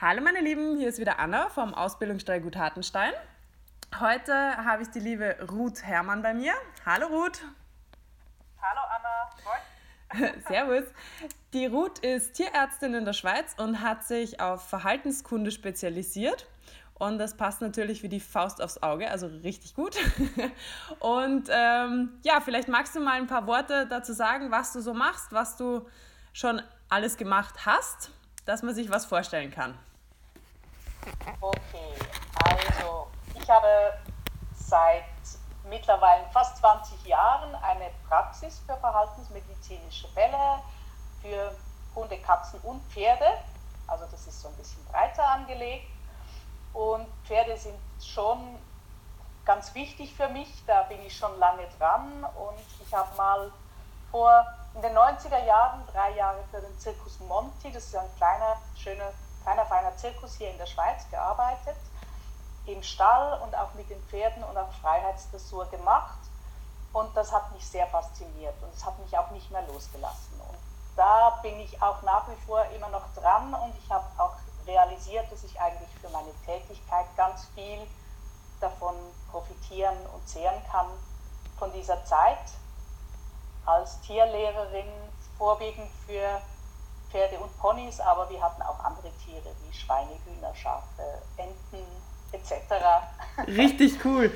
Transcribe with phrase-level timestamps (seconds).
[0.00, 3.12] Hallo meine Lieben, hier ist wieder Anna vom Ausbildungsstall Gut Hartenstein.
[4.00, 6.52] Heute habe ich die liebe Ruth Hermann bei mir.
[6.84, 7.40] Hallo Ruth.
[8.60, 10.32] Hallo Anna.
[10.48, 10.82] Servus.
[11.52, 16.48] Die Ruth ist Tierärztin in der Schweiz und hat sich auf Verhaltenskunde spezialisiert.
[16.94, 19.96] Und das passt natürlich wie die Faust aufs Auge, also richtig gut.
[20.98, 24.92] Und ähm, ja, vielleicht magst du mal ein paar Worte dazu sagen, was du so
[24.92, 25.88] machst, was du
[26.32, 28.10] schon alles gemacht hast,
[28.44, 29.78] dass man sich was vorstellen kann.
[31.40, 31.94] Okay,
[32.44, 33.94] also ich habe
[34.56, 35.04] seit
[35.68, 40.60] mittlerweile fast 20 Jahren eine Praxis für verhaltensmedizinische Fälle
[41.22, 41.54] für
[41.94, 43.24] Hunde, Katzen und Pferde.
[43.86, 45.90] Also das ist so ein bisschen breiter angelegt.
[46.72, 48.58] Und Pferde sind schon
[49.44, 52.24] ganz wichtig für mich, da bin ich schon lange dran.
[52.36, 53.52] Und ich habe mal
[54.10, 58.56] vor in den 90er Jahren drei Jahre für den Zirkus Monti, das ist ein kleiner,
[58.76, 59.12] schöner
[59.44, 61.76] kleiner, feiner Zirkus hier in der Schweiz gearbeitet,
[62.66, 66.18] im Stall und auch mit den Pferden und auch Freiheitsdressur gemacht.
[66.92, 70.40] Und das hat mich sehr fasziniert und es hat mich auch nicht mehr losgelassen.
[70.48, 70.58] Und
[70.96, 75.30] da bin ich auch nach wie vor immer noch dran und ich habe auch realisiert,
[75.30, 77.86] dass ich eigentlich für meine Tätigkeit ganz viel
[78.60, 78.94] davon
[79.30, 80.86] profitieren und zehren kann
[81.58, 82.38] von dieser Zeit
[83.66, 84.86] als Tierlehrerin,
[85.36, 86.40] vorwiegend für
[87.10, 91.86] Pferde und Ponys, aber wir hatten auch andere Tiere wie Schweine, Hühner, Schafe, Enten
[92.32, 92.52] etc.
[93.46, 94.32] Richtig cool.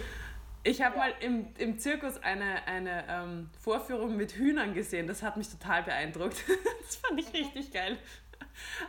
[0.63, 1.01] Ich habe ja.
[1.03, 5.07] mal im, im Zirkus eine, eine ähm, Vorführung mit Hühnern gesehen.
[5.07, 6.45] Das hat mich total beeindruckt.
[6.89, 7.99] Das fand ich richtig geil.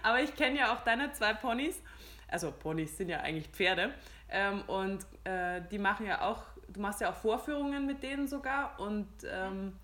[0.03, 1.81] Aber ich kenne ja auch deine zwei Ponys.
[2.29, 3.93] Also Ponys sind ja eigentlich Pferde.
[4.29, 8.79] Ähm, und äh, die machen ja auch, du machst ja auch Vorführungen mit denen sogar.
[8.79, 9.77] Und ähm,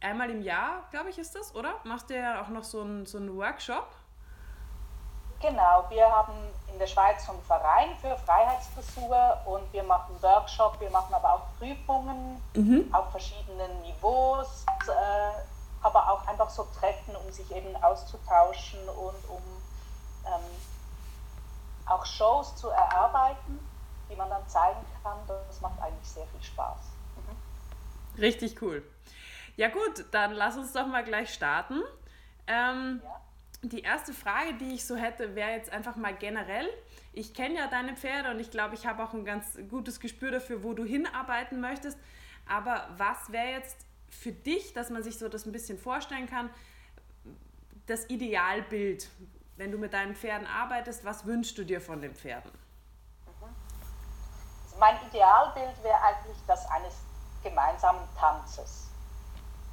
[0.00, 1.74] einmal im Jahr, glaube ich, ist das, oder?
[1.84, 3.86] Machst du ja auch noch so einen, so einen Workshop?
[5.40, 6.34] Genau, wir haben
[6.70, 11.34] in der Schweiz so einen Verein für Freiheitsdressur und wir machen Workshop, wir machen aber
[11.34, 12.92] auch Prüfungen mhm.
[12.92, 19.42] auf verschiedenen Niveaus, äh, aber auch einfach so Treffen, um sich eben auszutauschen und um
[20.26, 20.44] ähm,
[21.86, 23.58] auch Shows zu erarbeiten,
[24.10, 25.16] die man dann zeigen kann.
[25.26, 26.78] Das macht eigentlich sehr viel Spaß.
[27.16, 28.20] Mhm.
[28.20, 28.82] Richtig cool.
[29.60, 31.82] Ja gut, dann lass uns doch mal gleich starten.
[32.46, 33.20] Ähm, ja.
[33.60, 36.66] Die erste Frage, die ich so hätte, wäre jetzt einfach mal generell.
[37.12, 40.30] Ich kenne ja deine Pferde und ich glaube, ich habe auch ein ganz gutes Gespür
[40.30, 41.98] dafür, wo du hinarbeiten möchtest.
[42.48, 43.76] Aber was wäre jetzt
[44.08, 46.48] für dich, dass man sich so das ein bisschen vorstellen kann,
[47.84, 49.10] das Idealbild,
[49.58, 52.50] wenn du mit deinen Pferden arbeitest, was wünschst du dir von den Pferden?
[53.26, 56.94] Also mein Idealbild wäre eigentlich das eines
[57.42, 58.89] gemeinsamen Tanzes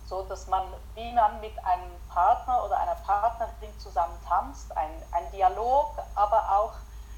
[0.08, 0.64] so dass man,
[0.96, 6.74] wie man mit einem Partner oder einer Partnerin zusammen tanzt, ein, ein Dialog, aber auch,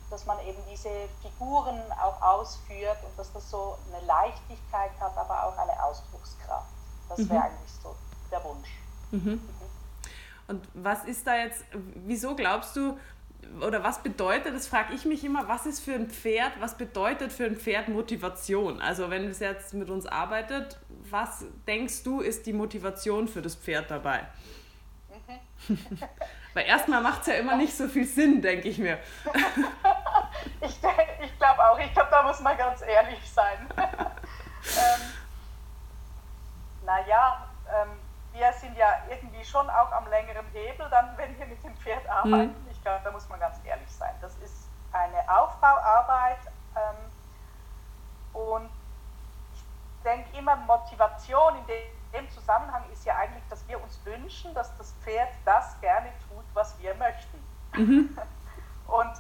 [0.10, 0.90] dass man eben diese
[1.22, 6.70] Figuren auch ausführt und dass das so eine Leichtigkeit hat, aber auch eine Ausdruckskraft.
[7.08, 7.30] Das mhm.
[7.30, 7.96] wäre eigentlich so
[8.32, 8.70] der Wunsch.
[9.12, 9.20] Mhm.
[9.20, 9.42] Mhm.
[10.48, 12.98] Und was ist da jetzt, wieso glaubst du,
[13.62, 17.32] oder was bedeutet, das frage ich mich immer, was ist für ein Pferd, was bedeutet
[17.32, 18.82] für ein Pferd Motivation?
[18.82, 20.80] Also wenn es jetzt mit uns arbeitet,
[21.12, 24.26] was denkst du, ist die Motivation für das Pferd dabei?
[25.68, 25.80] Mhm.
[26.54, 28.98] Weil erstmal macht es ja immer nicht so viel Sinn, denke ich mir.
[30.62, 30.80] ich
[31.22, 33.68] ich glaube auch, ich glaube, da muss man ganz ehrlich sein.
[33.78, 35.02] ähm,
[36.86, 37.90] naja, ähm,
[38.34, 42.08] wir sind ja irgendwie schon auch am längeren Hebel, dann, wenn wir mit dem Pferd
[42.10, 42.48] arbeiten.
[42.48, 44.14] Mhm ich glaube, da muss man ganz ehrlich sein.
[44.22, 46.40] Das ist eine Aufbauarbeit
[46.76, 48.70] ähm, und
[50.04, 51.66] denke immer, Motivation in
[52.14, 56.44] dem Zusammenhang ist ja eigentlich, dass wir uns wünschen, dass das Pferd das gerne tut,
[56.54, 57.44] was wir möchten.
[57.74, 58.18] Mhm.
[58.88, 59.14] und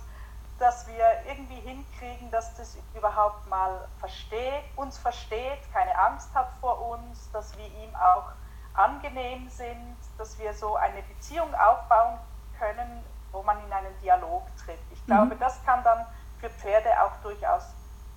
[0.59, 6.89] dass wir irgendwie hinkriegen, dass das überhaupt mal versteht, uns versteht, keine Angst hat vor
[6.89, 8.31] uns, dass wir ihm auch
[8.73, 12.19] angenehm sind, dass wir so eine Beziehung aufbauen
[12.57, 14.79] können, wo man in einen Dialog tritt.
[14.91, 15.39] Ich glaube, mhm.
[15.39, 16.05] das kann dann
[16.39, 17.63] für Pferde auch durchaus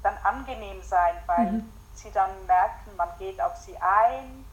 [0.02, 1.72] dann angenehm sein, weil mhm.
[1.94, 4.44] Sie dann merken, man geht auf sie ein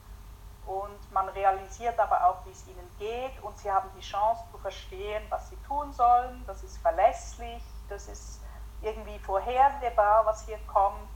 [0.65, 4.57] und man realisiert aber auch, wie es ihnen geht und sie haben die Chance zu
[4.57, 6.43] verstehen, was sie tun sollen.
[6.45, 8.41] Das ist verlässlich, das ist
[8.81, 11.09] irgendwie vorhersehbar, was hier kommt.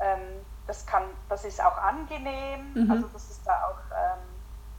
[0.00, 2.90] Ähm, das, kann, das ist auch angenehm, mhm.
[2.90, 4.22] also dass es da auch ähm,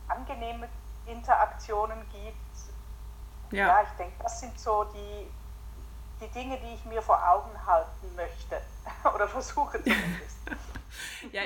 [0.10, 0.68] angenehme
[1.06, 2.38] Interaktionen gibt
[3.52, 5.28] ja, ja ich denke, das sind so die,
[6.22, 8.62] die Dinge, die ich mir vor Augen halten möchte
[9.16, 10.38] oder versuche zumindest.
[11.32, 11.42] ja,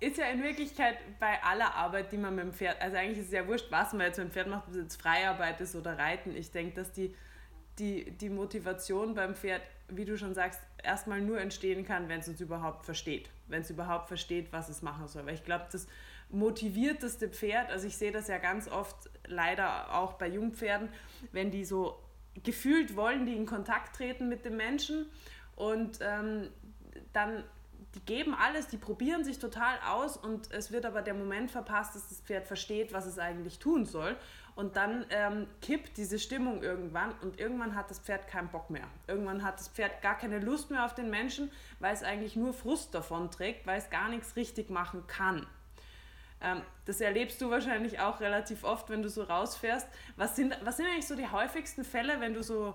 [0.00, 3.26] ist ja in Wirklichkeit bei aller Arbeit, die man mit dem Pferd, also eigentlich ist
[3.26, 5.74] es ja wurscht, was man jetzt mit dem Pferd macht, ob es jetzt Freiarbeit ist
[5.74, 6.36] oder Reiten.
[6.36, 7.14] Ich denke, dass die
[7.78, 12.28] die, die Motivation beim Pferd, wie du schon sagst, erstmal nur entstehen kann, wenn es
[12.28, 13.30] uns überhaupt versteht.
[13.48, 15.26] Wenn es überhaupt versteht, was es machen soll.
[15.26, 15.86] Weil ich glaube, das
[16.30, 18.96] motivierteste Pferd, also ich sehe das ja ganz oft
[19.26, 20.88] leider auch bei Jungpferden,
[21.32, 21.98] wenn die so
[22.42, 25.06] gefühlt wollen, die in Kontakt treten mit dem Menschen
[25.56, 26.48] und ähm,
[27.12, 27.44] dann
[27.94, 31.94] die geben alles, die probieren sich total aus und es wird aber der Moment verpasst,
[31.94, 34.16] dass das Pferd versteht, was es eigentlich tun soll.
[34.56, 38.86] Und dann ähm, kippt diese Stimmung irgendwann und irgendwann hat das Pferd keinen Bock mehr.
[39.06, 41.50] Irgendwann hat das Pferd gar keine Lust mehr auf den Menschen,
[41.80, 45.46] weil es eigentlich nur Frust davon trägt, weil es gar nichts richtig machen kann.
[46.44, 49.88] Ähm, das erlebst du wahrscheinlich auch relativ oft, wenn du so rausfährst.
[50.16, 52.74] Was sind, was sind eigentlich so die häufigsten Fälle, wenn du so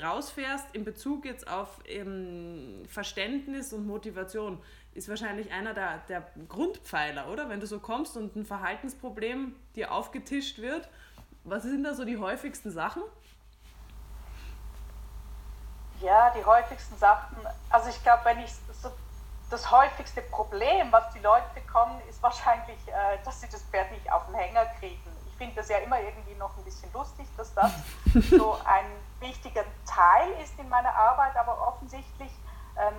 [0.00, 4.62] rausfährst in Bezug jetzt auf ähm, Verständnis und Motivation?
[4.94, 7.48] Ist wahrscheinlich einer der, der Grundpfeiler, oder?
[7.48, 10.88] Wenn du so kommst und ein Verhaltensproblem dir aufgetischt wird,
[11.44, 13.02] was sind da so die häufigsten Sachen?
[16.00, 17.36] Ja, die häufigsten Sachen.
[17.70, 18.52] Also ich glaube, wenn ich
[18.82, 18.90] so
[19.50, 24.10] das häufigste Problem, was die Leute bekommen, ist wahrscheinlich, äh, dass sie das Pferd nicht
[24.10, 25.00] auf den Hänger kriegen.
[25.28, 27.72] Ich finde das ja immer irgendwie noch ein bisschen lustig, dass das
[28.30, 28.86] so ein
[29.20, 32.30] wichtiger Teil ist in meiner Arbeit, aber offensichtlich
[32.76, 32.94] ähm,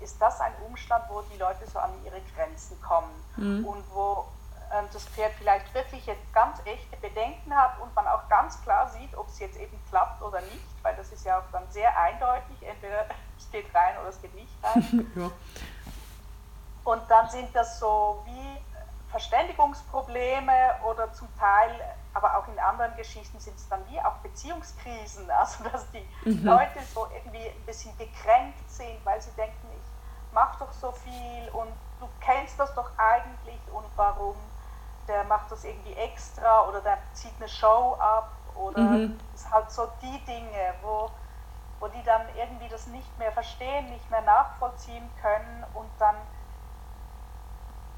[0.00, 3.64] ist das ein Umstand, wo die Leute so an ihre Grenzen kommen mhm.
[3.64, 4.26] und wo
[4.72, 8.88] ähm, das Pferd vielleicht wirklich jetzt ganz echte Bedenken hat und man auch ganz klar
[8.90, 11.96] sieht, ob es jetzt eben klappt oder nicht, weil das ist ja auch dann sehr
[11.96, 13.06] eindeutig, entweder
[13.38, 15.12] es geht rein oder es geht nicht rein.
[15.16, 15.30] ja.
[16.84, 18.58] Und dann sind das so wie
[19.10, 20.52] Verständigungsprobleme
[20.84, 21.70] oder zum Teil,
[22.14, 26.44] aber auch in anderen Geschichten sind es dann wie auch Beziehungskrisen, also dass die mhm.
[26.44, 31.48] Leute so irgendwie ein bisschen gekränkt sind, weil sie denken, ich mache doch so viel
[31.52, 31.68] und
[32.00, 34.34] du kennst das doch eigentlich und warum
[35.08, 39.20] der macht das irgendwie extra oder der zieht eine Show ab oder mhm.
[39.34, 41.10] ist halt so die Dinge, wo,
[41.80, 46.16] wo die dann irgendwie das nicht mehr verstehen, nicht mehr nachvollziehen können und dann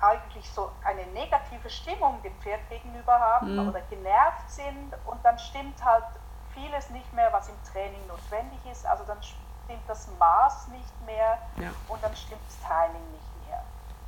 [0.05, 3.69] eigentlich so eine negative Stimmung dem Pferd gegenüber haben mhm.
[3.69, 6.05] oder genervt sind und dann stimmt halt
[6.53, 8.87] vieles nicht mehr, was im Training notwendig ist.
[8.87, 11.71] Also dann stimmt das Maß nicht mehr ja.
[11.89, 13.65] und dann stimmt das Timing nicht mehr.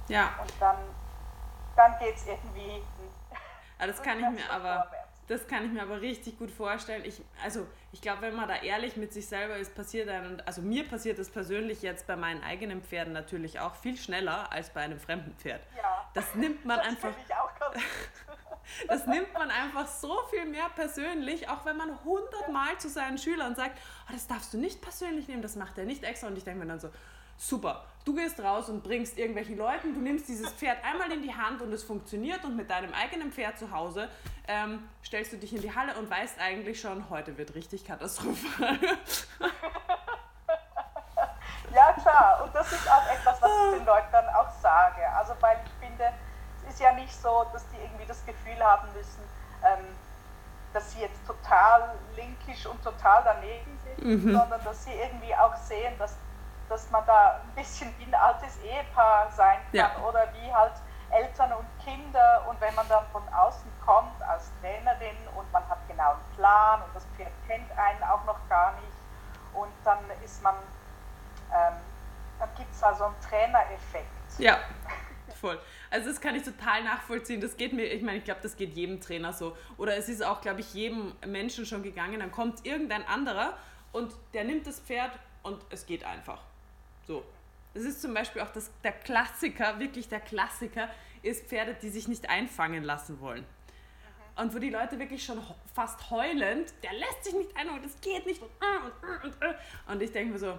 [0.08, 0.30] Ja.
[0.40, 0.76] Und dann,
[1.74, 2.82] dann geht es irgendwie.
[3.78, 4.86] Ja, das kann ich mir aber.
[5.28, 7.04] Das kann ich mir aber richtig gut vorstellen.
[7.04, 10.62] Ich, also ich glaube, wenn man da ehrlich mit sich selber ist, passiert einem, also
[10.62, 14.82] mir passiert das persönlich jetzt bei meinen eigenen Pferden natürlich auch viel schneller als bei
[14.82, 15.62] einem fremden Pferd.
[15.76, 16.08] Ja.
[16.14, 17.12] Das nimmt man das einfach.
[18.88, 23.56] das nimmt man einfach so viel mehr persönlich, auch wenn man hundertmal zu seinen Schülern
[23.56, 26.28] sagt, oh, das darfst du nicht persönlich nehmen, das macht er nicht extra.
[26.28, 26.90] Und ich denke mir dann so,
[27.36, 27.84] super.
[28.04, 31.60] Du gehst raus und bringst irgendwelchen Leuten, du nimmst dieses Pferd einmal in die Hand
[31.60, 34.08] und es funktioniert und mit deinem eigenen Pferd zu Hause
[34.46, 38.78] ähm, stellst du dich in die Halle und weißt eigentlich schon, heute wird richtig katastrophal.
[41.74, 42.44] ja, klar.
[42.44, 45.02] Und das ist auch etwas, was ich den Leuten dann auch sage.
[45.16, 46.12] Also, weil ich finde,
[46.62, 49.22] es ist ja nicht so, dass die irgendwie das Gefühl haben müssen,
[49.64, 49.84] ähm,
[50.72, 54.32] dass sie jetzt total linkisch und total daneben sind, mhm.
[54.32, 56.16] sondern dass sie irgendwie auch sehen, dass
[56.68, 59.96] dass man da ein bisschen wie ein altes Ehepaar sein kann ja.
[60.06, 60.72] oder wie halt
[61.10, 65.78] Eltern und Kinder und wenn man dann von außen kommt als Trainerin und man hat
[65.88, 68.96] genau einen Plan und das Pferd kennt einen auch noch gar nicht
[69.54, 70.54] und dann ist man,
[71.52, 71.74] ähm,
[72.38, 74.06] dann gibt es da so einen Trainereffekt.
[74.38, 74.58] Ja,
[75.40, 75.58] voll.
[75.90, 77.40] Also das kann ich total nachvollziehen.
[77.40, 79.56] Das geht mir, ich meine, ich glaube, das geht jedem Trainer so.
[79.78, 82.20] Oder es ist auch, glaube ich, jedem Menschen schon gegangen.
[82.20, 83.56] Dann kommt irgendein anderer
[83.92, 86.42] und der nimmt das Pferd und es geht einfach.
[87.06, 87.24] So.
[87.74, 90.88] Das ist zum Beispiel auch das, der Klassiker, wirklich der Klassiker,
[91.22, 93.42] ist Pferde, die sich nicht einfangen lassen wollen.
[93.42, 94.42] Mhm.
[94.42, 95.42] Und wo die Leute wirklich schon
[95.74, 99.54] fast heulend, der lässt sich nicht ein und das geht nicht und, und, und, und,
[99.88, 100.58] und ich denke mir so,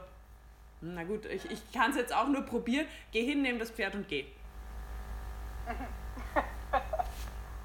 [0.82, 3.96] na gut, ich, ich kann es jetzt auch nur probieren, geh hin, nimm das Pferd
[3.96, 4.26] und geh.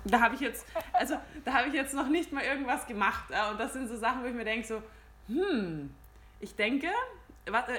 [0.05, 3.25] da habe ich jetzt, also da habe ich jetzt noch nicht mal irgendwas gemacht.
[3.51, 4.83] Und das sind so Sachen, wo ich mir denke so,
[5.29, 5.95] hm,
[6.41, 6.91] ich denke, äh,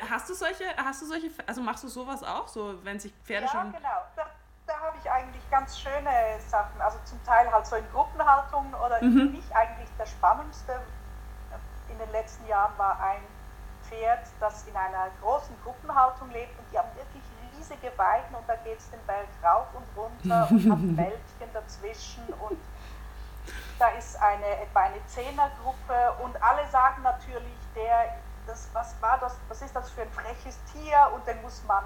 [0.10, 3.46] hast du solche, hast du solche, also machst du sowas auch, so wenn sich Pferde
[3.46, 3.72] ja, schon.
[3.72, 4.02] Ja, genau.
[4.16, 4.26] Da,
[4.68, 6.80] da habe ich eigentlich ganz schöne Sachen.
[6.82, 9.18] Also zum Teil halt so in Gruppenhaltung oder mhm.
[9.18, 10.80] für mich eigentlich der spannendste
[11.94, 13.22] in den letzten Jahren war ein
[13.84, 17.24] Pferd, das in einer großen Gruppenhaltung lebt und die haben wirklich
[17.56, 22.26] riesige Weiden und da geht es den Berg rauf und runter und hat Wäldchen dazwischen
[22.40, 22.58] und
[23.78, 28.16] da ist eine etwa eine Zehnergruppe und alle sagen natürlich, der
[28.48, 31.84] das, was war das, was ist das für ein freches Tier und den muss man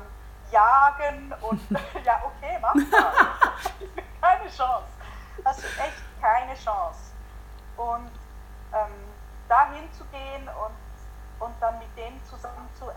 [0.52, 1.62] jagen und
[2.04, 2.84] ja, okay, mach mal.
[4.22, 4.88] keine Chance.
[5.46, 7.00] Hast du echt keine Chance.
[7.78, 8.12] Und
[8.74, 8.92] ähm,
[9.48, 10.74] dahin zu gehen und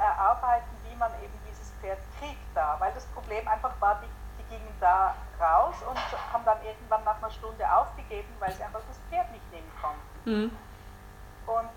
[0.00, 2.76] erarbeiten, wie man eben dieses Pferd kriegt da.
[2.79, 5.99] Weil das Problem einfach war, die, die gingen da raus und
[6.33, 10.31] haben dann irgendwann nach einer Stunde aufgegeben, weil sie einfach das Pferd nicht nehmen konnten.
[10.31, 10.57] Mhm.
[11.47, 11.69] Und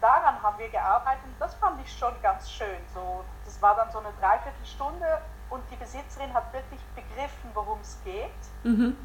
[0.00, 2.80] daran haben wir gearbeitet und das fand ich schon ganz schön.
[2.94, 7.98] So, das war dann so eine Dreiviertelstunde und die Besitzerin hat wirklich begriffen, worum es
[8.04, 8.30] geht.
[8.62, 8.96] Mhm.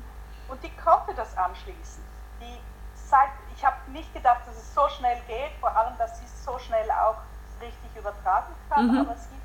[0.48, 2.04] Und die konnte das anschließen.
[2.40, 2.60] Die
[2.94, 6.46] seit, ich habe nicht gedacht, dass es so schnell geht, vor allem, dass sie es
[6.46, 7.18] so schnell auch
[7.62, 9.00] richtig übertragen kann, mhm.
[9.00, 9.36] aber sie,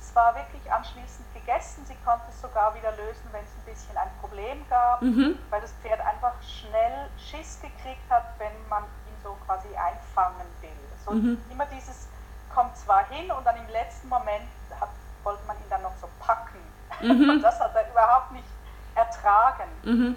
[0.00, 1.84] es war wirklich anschließend gegessen.
[1.86, 5.38] Sie konnte es sogar wieder lösen, wenn es ein bisschen ein Problem gab, mhm.
[5.50, 10.67] weil das Pferd einfach schnell Schiss gekriegt hat, wenn man ihn so quasi einfangen will.
[11.08, 11.38] So mhm.
[11.50, 12.06] immer dieses
[12.54, 14.48] kommt zwar hin und dann im letzten Moment
[14.80, 14.90] hat,
[15.22, 16.58] wollte man ihn dann noch so packen.
[17.00, 17.30] Mhm.
[17.30, 18.48] Und das hat er überhaupt nicht
[18.94, 19.68] ertragen.
[19.84, 20.16] Mhm.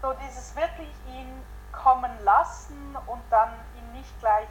[0.00, 4.46] So dieses wirklich ihn kommen lassen und dann ihn nicht gleich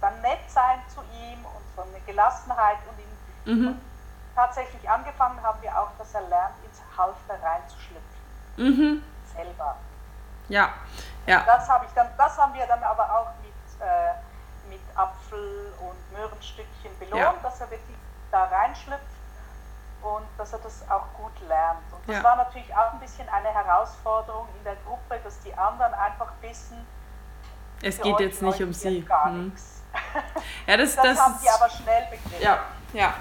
[0.00, 2.98] dann nett sein zu ihm und so eine Gelassenheit und
[3.52, 3.68] ihn mhm.
[3.68, 3.80] und
[4.34, 8.02] tatsächlich angefangen haben wir auch, dass er lernt, ins Halfter reinzuschlüpfen.
[8.56, 9.02] Mhm.
[9.34, 9.76] Selber.
[10.48, 10.70] Ja,
[11.26, 11.42] ja.
[11.44, 14.27] Das, hab ich dann, das haben wir dann aber auch mit, äh, mit
[14.98, 17.34] Apfel und Möhrenstückchen belohnt, ja.
[17.42, 17.96] dass er wirklich
[18.30, 19.02] da reinschlüpft
[20.02, 21.80] und dass er das auch gut lernt.
[21.92, 22.24] Und das ja.
[22.24, 26.86] war natürlich auch ein bisschen eine Herausforderung in der Gruppe, dass die anderen einfach wissen,
[27.82, 29.06] es geht jetzt nicht um sie.
[29.08, 29.52] Hm.
[30.66, 32.42] Ja, das, das, das haben sie aber schnell begriffen.
[32.42, 33.14] Ja, ja.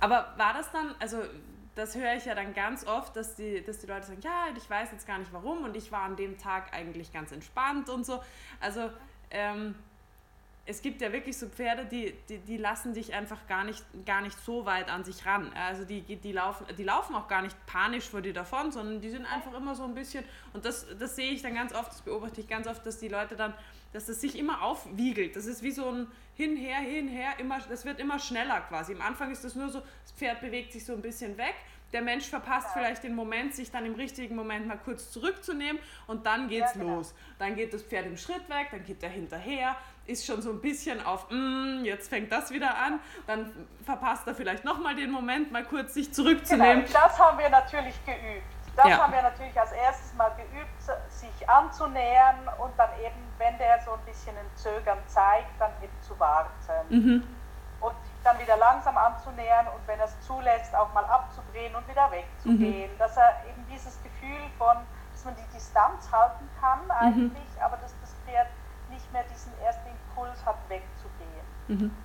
[0.00, 1.18] Aber war das dann, also
[1.74, 4.68] das höre ich ja dann ganz oft, dass die, dass die Leute sagen, ja, ich
[4.68, 8.06] weiß jetzt gar nicht warum und ich war an dem Tag eigentlich ganz entspannt und
[8.06, 8.22] so.
[8.60, 8.90] Also
[9.30, 9.74] ähm,
[10.66, 14.20] es gibt ja wirklich so Pferde, die, die, die, lassen dich einfach gar nicht, gar
[14.20, 15.52] nicht so weit an sich ran.
[15.54, 19.10] Also die, die, laufen, die laufen auch gar nicht panisch vor dir davon, sondern die
[19.10, 22.02] sind einfach immer so ein bisschen, und das, das sehe ich dann ganz oft, das
[22.02, 23.54] beobachte ich ganz oft, dass die Leute dann,
[23.92, 25.34] dass es sich immer aufwiegelt.
[25.34, 28.94] Das ist wie so ein Hinher, Hinher, immer, das wird immer schneller quasi.
[28.94, 31.54] Am Anfang ist das nur so, das Pferd bewegt sich so ein bisschen weg
[31.92, 36.26] der Mensch verpasst vielleicht den Moment, sich dann im richtigen Moment mal kurz zurückzunehmen und
[36.26, 36.96] dann geht's ja, genau.
[36.96, 37.14] los.
[37.38, 39.76] Dann geht das Pferd im Schritt weg, dann geht er hinterher,
[40.06, 44.34] ist schon so ein bisschen auf, mm, jetzt fängt das wieder an, dann verpasst er
[44.34, 46.84] vielleicht nochmal den Moment, mal kurz sich zurückzunehmen.
[46.84, 48.44] Genau, das haben wir natürlich geübt.
[48.76, 48.98] Das ja.
[48.98, 53.92] haben wir natürlich als erstes mal geübt, sich anzunähern und dann eben, wenn der so
[53.92, 56.50] ein bisschen ein Zögern zeigt, dann eben zu warten.
[56.88, 57.24] Mhm.
[57.80, 62.10] Und dann wieder langsam anzunähern und wenn er es zulässt, auch mal abzudrehen und wieder
[62.10, 62.92] wegzugehen.
[62.92, 62.98] Mhm.
[62.98, 64.76] Dass er eben dieses Gefühl von,
[65.12, 66.90] dass man die Distanz halten kann mhm.
[66.90, 67.62] eigentlich, mhm.
[67.62, 68.48] aber dass das Pferd
[68.90, 69.89] nicht mehr diesen ersten
[70.20, 71.46] Impuls hat, wegzugehen.
[71.68, 71.96] Mhm.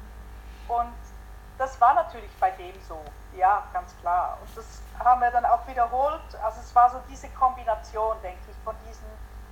[0.68, 0.94] Und
[1.58, 3.00] das war natürlich bei dem so,
[3.38, 4.38] ja, ganz klar.
[4.42, 6.36] Und das haben wir dann auch wiederholt.
[6.44, 9.06] Also es war so diese Kombination, denke ich, von diesem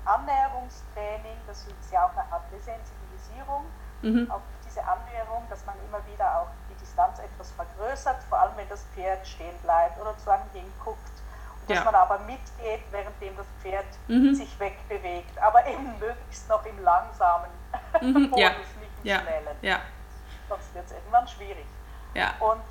[0.05, 3.65] Annäherungstraining, das ist ja auch eine Art Desensibilisierung
[4.01, 4.29] mhm.
[4.31, 8.67] auf diese Annäherung, dass man immer wieder auch die Distanz etwas vergrößert, vor allem wenn
[8.67, 11.22] das Pferd stehen bleibt oder zu einem hinguckt.
[11.67, 11.83] Dass ja.
[11.85, 14.35] man aber mitgeht, währenddem das Pferd mhm.
[14.35, 17.49] sich wegbewegt, aber eben möglichst noch im langsamen
[18.01, 18.29] mhm.
[18.29, 18.49] Modus, ja.
[18.49, 19.19] nicht im ja.
[19.21, 19.57] schnellen.
[19.61, 19.79] Ja.
[20.49, 21.65] Sonst wird es irgendwann schwierig.
[22.39, 22.61] Und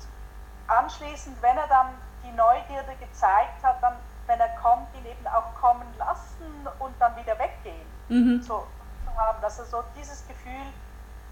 [0.67, 1.87] anschließend, wenn er dann
[2.23, 3.95] die Neugierde gezeigt hat, dann,
[4.27, 7.85] wenn er kommt, ihn eben auch kommen lassen und dann wieder weggehen.
[8.09, 8.41] Mhm.
[8.41, 8.65] So
[9.05, 10.65] zu haben, dass er so dieses Gefühl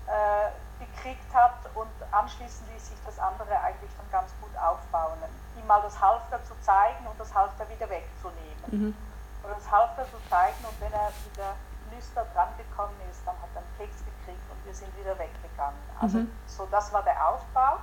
[0.07, 0.49] äh,
[0.83, 5.17] gekriegt hat und anschließend ließ sich das andere eigentlich dann ganz gut aufbauen.
[5.57, 8.65] Ihm mal das Halfter zu zeigen und das Halfter wieder wegzunehmen.
[8.67, 8.95] Mhm.
[9.43, 11.53] Oder das Halfter zu zeigen und wenn er wieder
[11.93, 15.79] lüster dran gekommen ist, dann hat er einen Keks gekriegt und wir sind wieder weggegangen.
[15.99, 16.31] Also mhm.
[16.47, 17.77] so das war der Aufbau,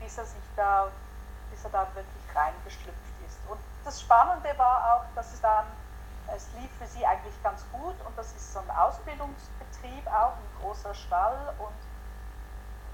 [0.00, 0.88] bis er sich da,
[1.50, 3.38] bis er da wirklich reingeschlüpft ist.
[3.48, 5.64] Und das Spannende war auch, dass es dann,
[6.34, 10.62] es lief für sie eigentlich ganz gut und das ist so ein Ausbildungsbetrieb auch, ein
[10.62, 11.74] großer Stall und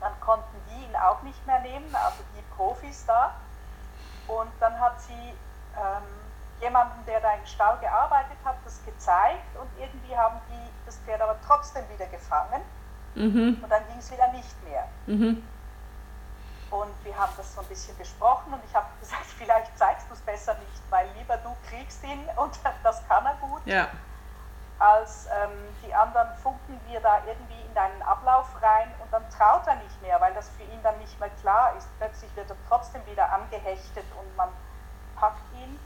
[0.00, 3.34] dann konnten die ihn auch nicht mehr nehmen, also die Profis da.
[4.28, 5.34] Und dann hat sie
[5.76, 6.02] ähm,
[6.60, 11.20] jemanden, der da im Stall gearbeitet hat, das gezeigt und irgendwie haben die das Pferd
[11.20, 12.62] aber trotzdem wieder gefangen
[13.14, 13.58] mhm.
[13.62, 14.86] und dann ging es wieder nicht mehr.
[15.06, 15.42] Mhm.
[16.70, 20.14] Und wir haben das so ein bisschen besprochen und ich habe gesagt, vielleicht zeigst du
[20.14, 23.62] es besser nicht, weil lieber du kriegst ihn und das kann er gut.
[23.64, 23.88] Ja.
[24.78, 29.66] Als ähm, die anderen funken wir da irgendwie in deinen Ablauf rein und dann traut
[29.66, 31.88] er nicht mehr, weil das für ihn dann nicht mehr klar ist.
[31.98, 34.50] Plötzlich wird er trotzdem wieder angehechtet und man
[35.18, 35.78] packt ihn.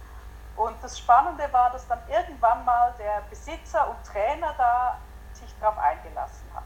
[0.56, 4.99] Und das Spannende war, dass dann irgendwann mal der Besitzer und Trainer da
[5.32, 6.64] sich darauf eingelassen hat.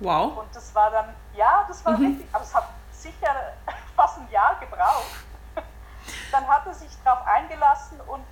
[0.00, 0.38] Wow.
[0.38, 2.06] Und das war dann, ja, das war mhm.
[2.06, 2.64] richtig, aber es hat
[3.02, 3.54] sicher
[3.96, 5.24] fast ein Jahr gebraucht.
[6.32, 8.24] Dann hat er sich darauf eingelassen und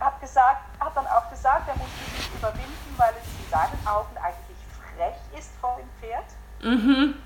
[0.00, 4.16] hat, gesagt, hat dann auch gesagt, er muss sich überwinden, weil es in seinen Augen
[4.18, 4.58] eigentlich
[4.96, 6.24] frech ist vor dem Pferd.
[6.62, 7.22] Mhm.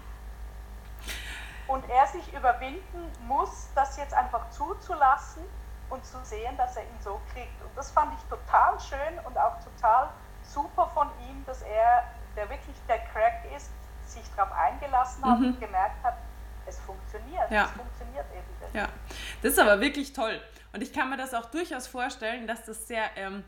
[1.67, 5.43] Und er sich überwinden muss, das jetzt einfach zuzulassen
[5.91, 7.63] und zu sehen, dass er ihn so kriegt.
[7.63, 10.09] Und das fand ich total schön und auch total
[10.43, 12.05] super von ihm, dass er,
[12.37, 13.71] der wirklich der Crack ist,
[14.07, 15.47] sich darauf eingelassen hat mhm.
[15.47, 16.17] und gemerkt hat,
[16.67, 17.51] es funktioniert.
[17.51, 17.65] Ja.
[17.65, 18.77] Es funktioniert eben.
[18.77, 18.89] Ja,
[19.43, 20.41] das ist aber wirklich toll.
[20.73, 23.45] Und ich kann mir das auch durchaus vorstellen, dass das sehr ähm,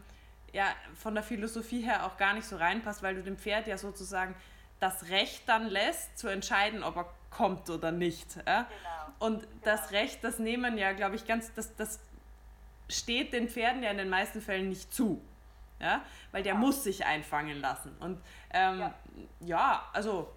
[0.52, 3.76] ja, von der Philosophie her auch gar nicht so reinpasst, weil du dem Pferd ja
[3.76, 4.34] sozusagen
[4.80, 8.36] das Recht dann lässt, zu entscheiden, ob er kommt oder nicht.
[8.46, 8.62] Ja?
[8.62, 9.26] Genau.
[9.26, 9.52] Und genau.
[9.64, 11.98] das Recht, das nehmen ja, glaube ich, ganz, das, das
[12.88, 15.20] steht den Pferden ja in den meisten Fällen nicht zu.
[15.80, 16.02] Ja?
[16.32, 16.58] Weil der ja.
[16.58, 17.96] muss sich einfangen lassen.
[17.98, 18.94] Und ähm, ja.
[19.40, 20.30] ja, also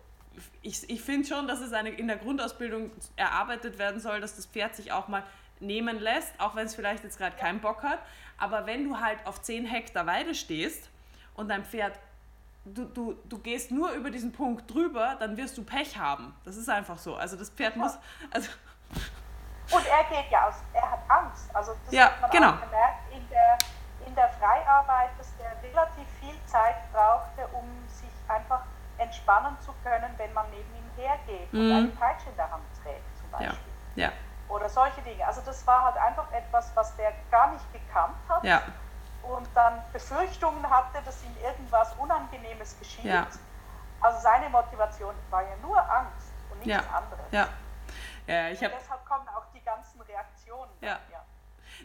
[0.61, 4.45] ich, ich finde schon, dass es eine, in der Grundausbildung erarbeitet werden soll, dass das
[4.45, 5.23] Pferd sich auch mal
[5.59, 7.99] nehmen lässt, auch wenn es vielleicht jetzt gerade keinen Bock hat.
[8.37, 10.89] Aber wenn du halt auf 10 Hektar Weide stehst
[11.35, 11.97] und dein Pferd,
[12.65, 16.35] du, du, du gehst nur über diesen Punkt drüber, dann wirst du Pech haben.
[16.45, 17.15] Das ist einfach so.
[17.15, 17.97] Also das Pferd muss.
[18.31, 18.49] Also
[19.71, 21.53] und er geht ja aus, er hat Angst.
[21.53, 22.51] Also das ja, hat man genau.
[22.51, 23.57] auch gemerkt in der,
[24.05, 28.63] in der Freiarbeit, dass der relativ viel Zeit brauchte, um sich einfach
[28.97, 31.59] entspannen zu können, wenn man neben ihm hergeht mhm.
[31.59, 33.73] und eine Peitsche in der Hand trägt zum Beispiel.
[33.95, 34.07] Ja.
[34.07, 34.11] ja.
[34.49, 35.25] Oder solche Dinge.
[35.25, 38.43] Also das war halt einfach etwas, was der gar nicht gekannt hat.
[38.43, 38.61] Ja.
[39.23, 43.05] Und dann Befürchtungen hatte, dass ihm irgendwas Unangenehmes geschieht.
[43.05, 43.27] Ja.
[43.99, 47.25] Also seine Motivation war ja nur Angst und nichts anderes.
[47.31, 47.47] Ja.
[48.27, 50.71] Ja, ich und deshalb kommen auch die ganzen Reaktionen.
[50.81, 50.99] Ja.
[51.11, 51.23] ja.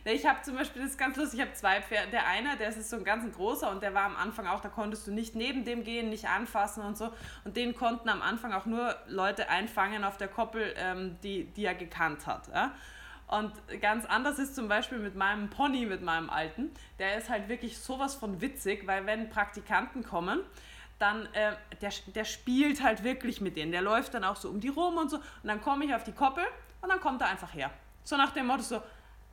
[0.05, 2.11] Ich habe zum Beispiel, das ist ganz lustig, ich habe zwei Pferde.
[2.11, 4.69] Der eine, der ist so ein ganz großer und der war am Anfang auch, da
[4.69, 7.13] konntest du nicht neben dem gehen, nicht anfassen und so.
[7.45, 11.65] Und den konnten am Anfang auch nur Leute einfangen auf der Koppel, ähm, die, die
[11.65, 12.49] er gekannt hat.
[12.49, 12.75] Ja?
[13.29, 16.73] Und ganz anders ist zum Beispiel mit meinem Pony, mit meinem alten.
[16.99, 20.41] Der ist halt wirklich sowas von witzig, weil wenn Praktikanten kommen,
[20.99, 23.71] dann, äh, der, der spielt halt wirklich mit denen.
[23.71, 25.17] Der läuft dann auch so um die rum und so.
[25.17, 26.45] Und dann komme ich auf die Koppel
[26.81, 27.71] und dann kommt er einfach her.
[28.05, 28.83] So nach dem Motto so,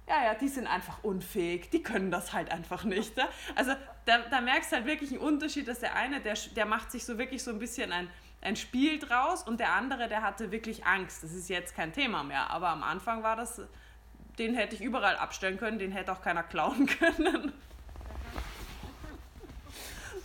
[0.09, 3.15] ja, ja, die sind einfach unfähig, die können das halt einfach nicht.
[3.15, 3.27] Ne?
[3.55, 3.73] Also
[4.05, 7.05] da, da merkst du halt wirklich einen Unterschied, dass der eine, der, der macht sich
[7.05, 8.09] so wirklich so ein bisschen ein,
[8.41, 11.23] ein Spiel draus und der andere, der hatte wirklich Angst.
[11.23, 13.61] Das ist jetzt kein Thema mehr, aber am Anfang war das,
[14.39, 17.53] den hätte ich überall abstellen können, den hätte auch keiner klauen können.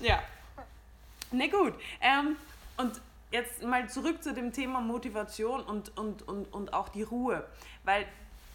[0.00, 0.22] ja.
[1.30, 1.74] Ne gut.
[2.00, 2.36] Ähm,
[2.78, 7.44] und jetzt mal zurück zu dem Thema Motivation und, und, und, und auch die Ruhe.
[7.82, 8.06] Weil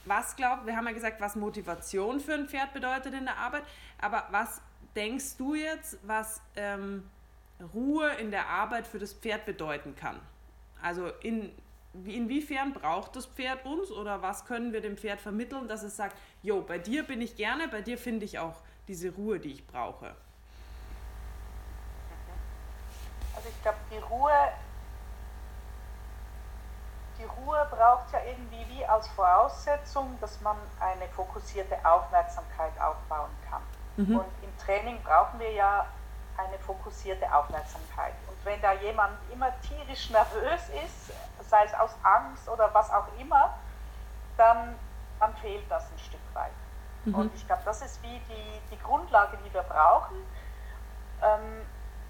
[0.10, 3.63] was glaubt, wir haben ja gesagt, was Motivation für ein Pferd bedeutet in der Arbeit,
[4.02, 4.62] aber was
[4.95, 7.10] denkst du jetzt, was ähm,
[7.74, 10.19] Ruhe in der Arbeit für das Pferd bedeuten kann?
[10.82, 11.52] Also in,
[12.06, 16.17] inwiefern braucht das Pferd uns oder was können wir dem Pferd vermitteln, dass es sagt,
[16.41, 18.56] jo, bei dir bin ich gerne, bei dir finde ich auch
[18.88, 20.15] diese Ruhe, die ich brauche?
[23.36, 24.34] Also ich glaube, die Ruhe
[27.19, 33.62] die Ruhe braucht ja irgendwie wie als Voraussetzung, dass man eine fokussierte Aufmerksamkeit aufbauen kann.
[33.97, 34.19] Mhm.
[34.19, 35.86] Und im Training brauchen wir ja
[36.38, 38.13] eine fokussierte Aufmerksamkeit.
[38.27, 41.12] Und wenn da jemand immer tierisch nervös ist,
[41.49, 43.58] sei es aus Angst oder was auch immer,
[44.38, 44.75] dann,
[45.19, 46.51] dann fehlt das ein Stück weit.
[47.05, 47.15] Mhm.
[47.15, 50.17] Und ich glaube, das ist wie die, die Grundlage, die wir brauchen,
[51.21, 51.65] ähm,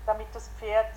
[0.06, 0.92] damit das Pferd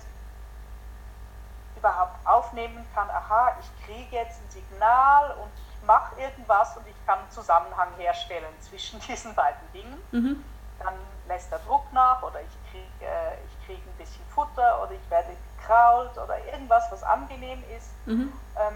[1.83, 6.95] überhaupt aufnehmen kann, aha, ich kriege jetzt ein Signal und ich mache irgendwas und ich
[7.05, 10.01] kann einen Zusammenhang herstellen zwischen diesen beiden Dingen.
[10.11, 10.43] Mhm.
[10.79, 10.93] Dann
[11.27, 15.09] lässt der Druck nach oder ich kriege äh, ich krieg ein bisschen Futter oder ich
[15.09, 17.89] werde gekrault oder irgendwas, was angenehm ist.
[18.05, 18.31] Mhm.
[18.57, 18.75] Ähm,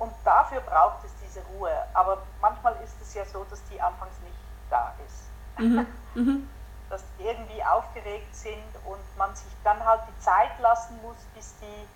[0.00, 1.72] und dafür braucht es diese Ruhe.
[1.94, 4.36] Aber manchmal ist es ja so, dass die anfangs nicht
[4.70, 5.62] da ist.
[5.62, 5.86] Mhm.
[6.14, 6.48] Mhm.
[6.88, 11.54] dass die irgendwie aufgeregt sind und man sich dann halt die Zeit lassen muss, bis
[11.60, 11.86] die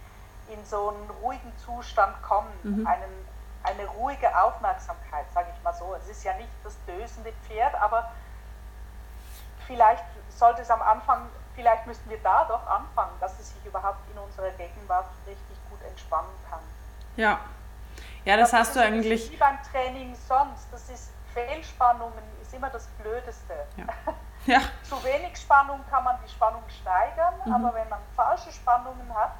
[0.49, 2.87] in so einen ruhigen Zustand kommen, mhm.
[2.87, 3.27] einen,
[3.63, 5.95] eine ruhige Aufmerksamkeit, sage ich mal so.
[5.95, 8.11] Es ist ja nicht das dösende Pferd, aber
[9.67, 14.01] vielleicht sollte es am Anfang, vielleicht müssten wir da doch anfangen, dass es sich überhaupt
[14.13, 16.61] in unserer Gegenwart richtig gut entspannen kann.
[17.17, 17.39] Ja,
[18.25, 19.31] ja, das, das hast du eigentlich.
[19.31, 20.69] Wie beim Training sonst.
[20.71, 23.55] Das ist Fehlspannungen ist immer das Blödeste.
[23.77, 23.87] Ja.
[24.45, 24.61] Ja.
[24.83, 27.53] Zu wenig Spannung kann man die Spannung steigern, mhm.
[27.53, 29.37] aber wenn man falsche Spannungen hat,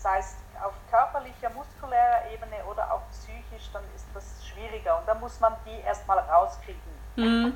[0.00, 5.14] sei es auf körperlicher, muskulärer Ebene oder auch psychisch, dann ist das schwieriger und da
[5.14, 6.80] muss man die erstmal rauskriegen.
[7.16, 7.54] Mhm.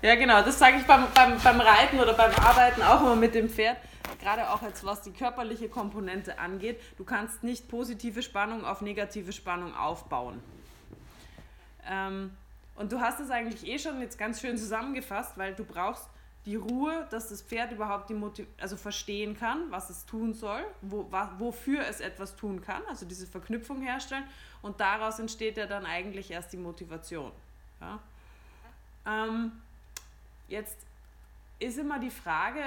[0.00, 3.34] Ja, genau, das sage ich beim, beim, beim Reiten oder beim Arbeiten auch immer mit
[3.34, 3.78] dem Pferd,
[4.20, 6.80] gerade auch jetzt was die körperliche Komponente angeht.
[6.96, 10.42] Du kannst nicht positive Spannung auf negative Spannung aufbauen.
[11.88, 12.36] Ähm,
[12.76, 16.08] und du hast es eigentlich eh schon jetzt ganz schön zusammengefasst, weil du brauchst
[16.48, 20.64] die Ruhe, dass das Pferd überhaupt die Motiv also verstehen kann, was es tun soll,
[20.80, 21.06] wo,
[21.36, 24.24] wofür es etwas tun kann, also diese Verknüpfung herstellen
[24.62, 27.32] und daraus entsteht ja dann eigentlich erst die Motivation.
[27.82, 27.98] Ja?
[29.06, 29.52] Ähm,
[30.48, 30.78] jetzt
[31.58, 32.62] ist immer die Frage,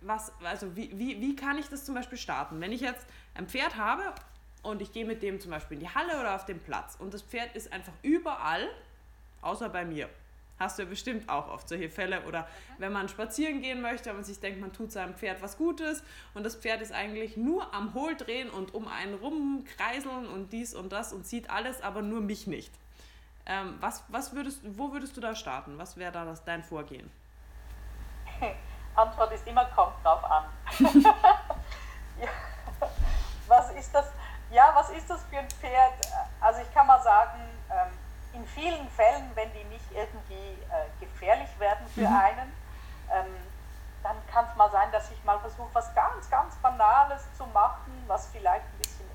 [0.00, 2.58] was, also wie, wie, wie kann ich das zum Beispiel starten?
[2.58, 4.14] Wenn ich jetzt ein Pferd habe
[4.62, 7.12] und ich gehe mit dem zum Beispiel in die Halle oder auf den Platz und
[7.12, 8.66] das Pferd ist einfach überall,
[9.42, 10.08] außer bei mir.
[10.58, 12.22] Hast du ja bestimmt auch oft solche Fälle.
[12.22, 16.02] Oder wenn man spazieren gehen möchte und sich denkt, man tut seinem Pferd was Gutes
[16.34, 20.92] und das Pferd ist eigentlich nur am Hohldrehen und um einen rumkreiseln und dies und
[20.92, 22.72] das und sieht alles, aber nur mich nicht.
[23.44, 25.78] Ähm, was, was würdest, wo würdest du da starten?
[25.78, 27.10] Was wäre da das, dein Vorgehen?
[28.96, 30.44] Antwort ist immer, kommt drauf an.
[32.20, 32.28] ja.
[33.46, 34.06] Was ist das?
[34.50, 35.94] Ja, was ist das für ein Pferd?
[36.40, 37.40] Also ich kann mal sagen,
[37.70, 37.92] ähm,
[38.36, 42.16] in vielen Fällen, wenn die nicht irgendwie äh, gefährlich werden für mhm.
[42.16, 42.52] einen,
[43.12, 43.36] ähm,
[44.02, 48.04] dann kann es mal sein, dass ich mal versuche, was ganz, ganz Banales zu machen,
[48.06, 49.06] was vielleicht ein bisschen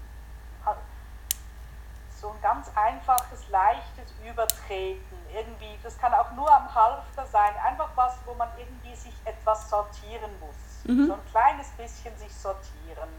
[2.22, 5.18] so ein ganz einfaches, leichtes Übertreten.
[5.34, 9.70] Irgendwie, das kann auch nur am Halfter sein, einfach was, wo man irgendwie sich etwas
[9.70, 10.56] sortieren muss.
[10.84, 11.08] Mhm.
[11.08, 13.10] So ein kleines bisschen sich sortieren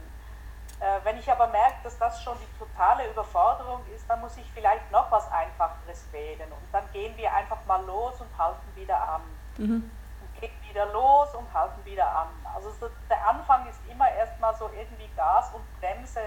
[0.83, 4.51] äh, wenn ich aber merke, dass das schon die totale Überforderung ist, dann muss ich
[4.53, 6.51] vielleicht noch was Einfacheres wählen.
[6.51, 9.23] Und dann gehen wir einfach mal los und halten wieder an.
[9.59, 9.90] Mhm.
[10.21, 12.27] Und gehen wieder los und halten wieder an.
[12.53, 16.21] Also so, der Anfang ist immer erstmal so irgendwie Gas und Bremse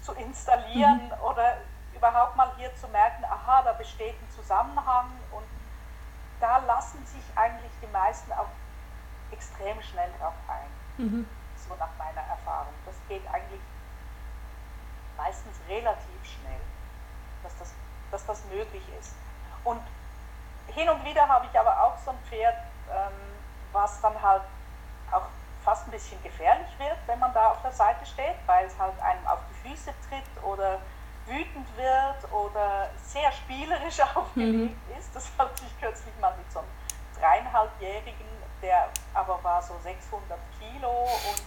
[0.00, 1.24] zu installieren mhm.
[1.24, 1.56] oder
[1.92, 5.44] überhaupt mal hier zu merken, aha, da besteht ein Zusammenhang und
[6.38, 8.46] da lassen sich eigentlich die meisten auch
[9.32, 11.04] extrem schnell drauf ein.
[11.04, 11.28] Mhm.
[11.56, 12.74] So nach meiner Erfahrung.
[12.86, 13.60] Das geht eigentlich
[15.24, 16.60] meistens relativ schnell,
[17.42, 17.72] dass das,
[18.10, 19.14] dass das möglich ist.
[19.64, 19.80] Und
[20.68, 22.56] hin und wieder habe ich aber auch so ein Pferd,
[22.90, 23.12] ähm,
[23.72, 24.42] was dann halt
[25.10, 25.26] auch
[25.64, 28.98] fast ein bisschen gefährlich wird, wenn man da auf der Seite steht, weil es halt
[29.00, 30.78] einem auf die Füße tritt oder
[31.26, 34.98] wütend wird oder sehr spielerisch aufgelegt mhm.
[34.98, 35.14] ist.
[35.14, 36.68] Das hatte ich kürzlich mal mit so einem
[37.18, 38.26] dreieinhalbjährigen,
[38.60, 41.42] der aber war so 600 Kilo und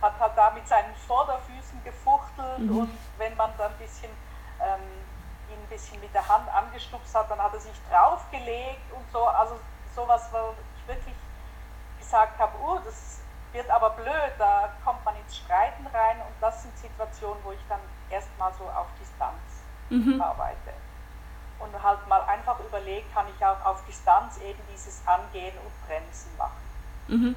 [0.00, 2.78] hat halt da mit seinen Vorderfüßen gefuchtelt mhm.
[2.78, 4.10] und wenn man dann ein bisschen
[4.60, 4.80] ähm,
[5.50, 9.24] ihn ein bisschen mit der Hand angestupst hat, dann hat er sich draufgelegt und so.
[9.26, 9.58] Also
[9.94, 11.14] sowas, wo ich wirklich
[11.98, 13.20] gesagt habe, oh, das
[13.52, 17.64] wird aber blöd, da kommt man ins Streiten rein und das sind Situationen, wo ich
[17.68, 17.80] dann
[18.10, 19.38] erstmal so auf Distanz
[19.88, 20.20] mhm.
[20.20, 20.72] arbeite.
[21.58, 26.36] Und halt mal einfach überlege, kann ich auch auf Distanz eben dieses Angehen und Bremsen
[26.36, 26.62] machen.
[27.08, 27.36] Mhm.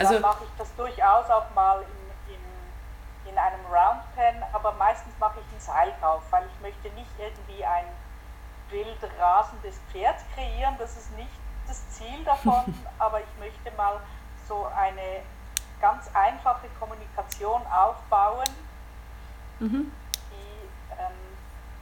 [0.00, 5.12] Also, dann mache ich das durchaus auch mal in, in, in einem Roundpen, aber meistens
[5.18, 7.84] mache ich ein Seil drauf, weil ich möchte nicht irgendwie ein
[8.70, 11.30] wild rasendes Pferd kreieren, das ist nicht
[11.66, 14.00] das Ziel davon, aber ich möchte mal
[14.48, 15.22] so eine
[15.80, 18.48] ganz einfache Kommunikation aufbauen,
[19.58, 19.92] mhm.
[20.30, 21.12] die, ähm,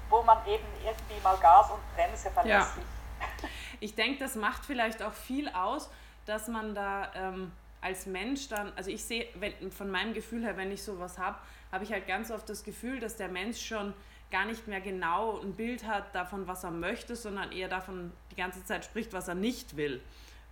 [0.09, 2.85] wo man eben irgendwie mal Gas und Bremse verlässlich.
[3.21, 3.49] Ja.
[3.81, 5.91] Ich denke, das macht vielleicht auch viel aus,
[6.27, 10.57] dass man da ähm, als Mensch dann, also ich sehe wenn, von meinem Gefühl her,
[10.57, 11.39] wenn ich sowas habe,
[11.71, 13.95] habe ich halt ganz oft das Gefühl, dass der Mensch schon
[14.31, 18.37] gar nicht mehr genau ein Bild hat davon, was er möchte, sondern eher davon die
[18.37, 20.01] ganze Zeit spricht, was er nicht will.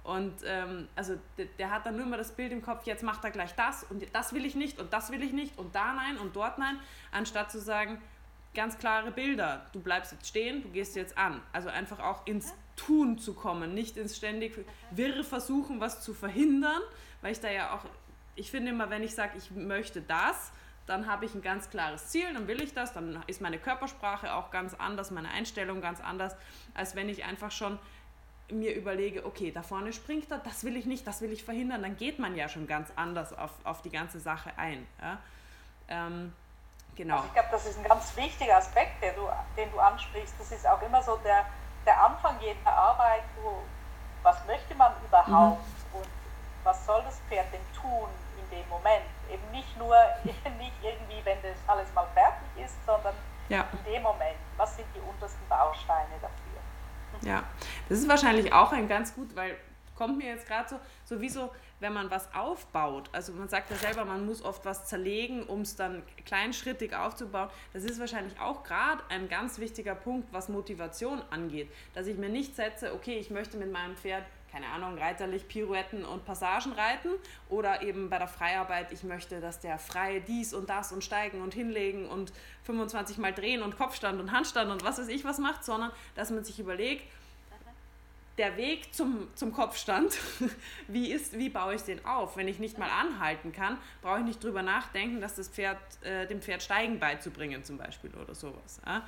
[0.02, 3.24] Und ähm, also der, der, hat dann nur immer das Bild im Kopf, jetzt macht
[3.24, 5.94] er gleich das und das will ich nicht und das will ich nicht und da
[5.94, 6.78] nein und dort nein,
[7.10, 8.00] anstatt zu sagen,
[8.54, 11.42] ganz klare Bilder, du bleibst jetzt stehen, du gehst jetzt an.
[11.52, 16.82] Also einfach auch ins Tun zu kommen, nicht ins ständig wirre Versuchen, was zu verhindern,
[17.22, 17.84] weil ich da ja auch,
[18.34, 20.52] ich finde immer, wenn ich sage, ich möchte das,
[20.86, 24.32] dann habe ich ein ganz klares Ziel, dann will ich das, dann ist meine Körpersprache
[24.34, 26.36] auch ganz anders, meine Einstellung ganz anders,
[26.74, 27.78] als wenn ich einfach schon
[28.48, 31.82] mir überlege, okay, da vorne springt er, das will ich nicht, das will ich verhindern,
[31.82, 34.86] dann geht man ja schon ganz anders auf, auf die ganze Sache ein.
[35.02, 35.18] Ja?
[35.88, 36.32] Ähm,
[36.94, 37.16] genau.
[37.16, 40.34] Also ich glaube, das ist ein ganz wichtiger Aspekt, den du, den du ansprichst.
[40.38, 41.46] Das ist auch immer so der,
[41.84, 43.62] der Anfang jeder Arbeit, wo,
[44.22, 45.75] was möchte man überhaupt mhm.
[46.66, 49.04] Was soll das Pferd denn tun in dem Moment?
[49.32, 49.96] Eben nicht nur,
[50.58, 53.14] nicht irgendwie, wenn das alles mal fertig ist, sondern
[53.48, 53.66] ja.
[53.72, 57.30] in dem Moment, was sind die untersten Bausteine dafür?
[57.30, 57.44] Ja,
[57.88, 59.56] das ist wahrscheinlich auch ein ganz gut, weil
[59.94, 61.50] kommt mir jetzt gerade so, sowieso,
[61.80, 65.62] wenn man was aufbaut, also man sagt ja selber, man muss oft was zerlegen, um
[65.62, 67.48] es dann kleinschrittig aufzubauen.
[67.72, 71.70] Das ist wahrscheinlich auch gerade ein ganz wichtiger Punkt, was Motivation angeht.
[71.94, 74.24] Dass ich mir nicht setze, okay, ich möchte mit meinem Pferd
[74.56, 77.10] keine Ahnung, reiterlich Pirouetten und Passagen reiten
[77.50, 81.42] oder eben bei der Freiarbeit, ich möchte, dass der frei dies und das und steigen
[81.42, 85.38] und hinlegen und 25 mal drehen und Kopfstand und Handstand und was weiß ich was
[85.38, 87.04] macht, sondern dass man sich überlegt,
[88.38, 90.16] der Weg zum, zum Kopfstand,
[90.88, 92.38] wie, ist, wie baue ich den auf?
[92.38, 96.26] Wenn ich nicht mal anhalten kann, brauche ich nicht drüber nachdenken, dass das Pferd, äh,
[96.26, 98.80] dem Pferd Steigen beizubringen zum Beispiel oder sowas.
[98.86, 99.06] Ja?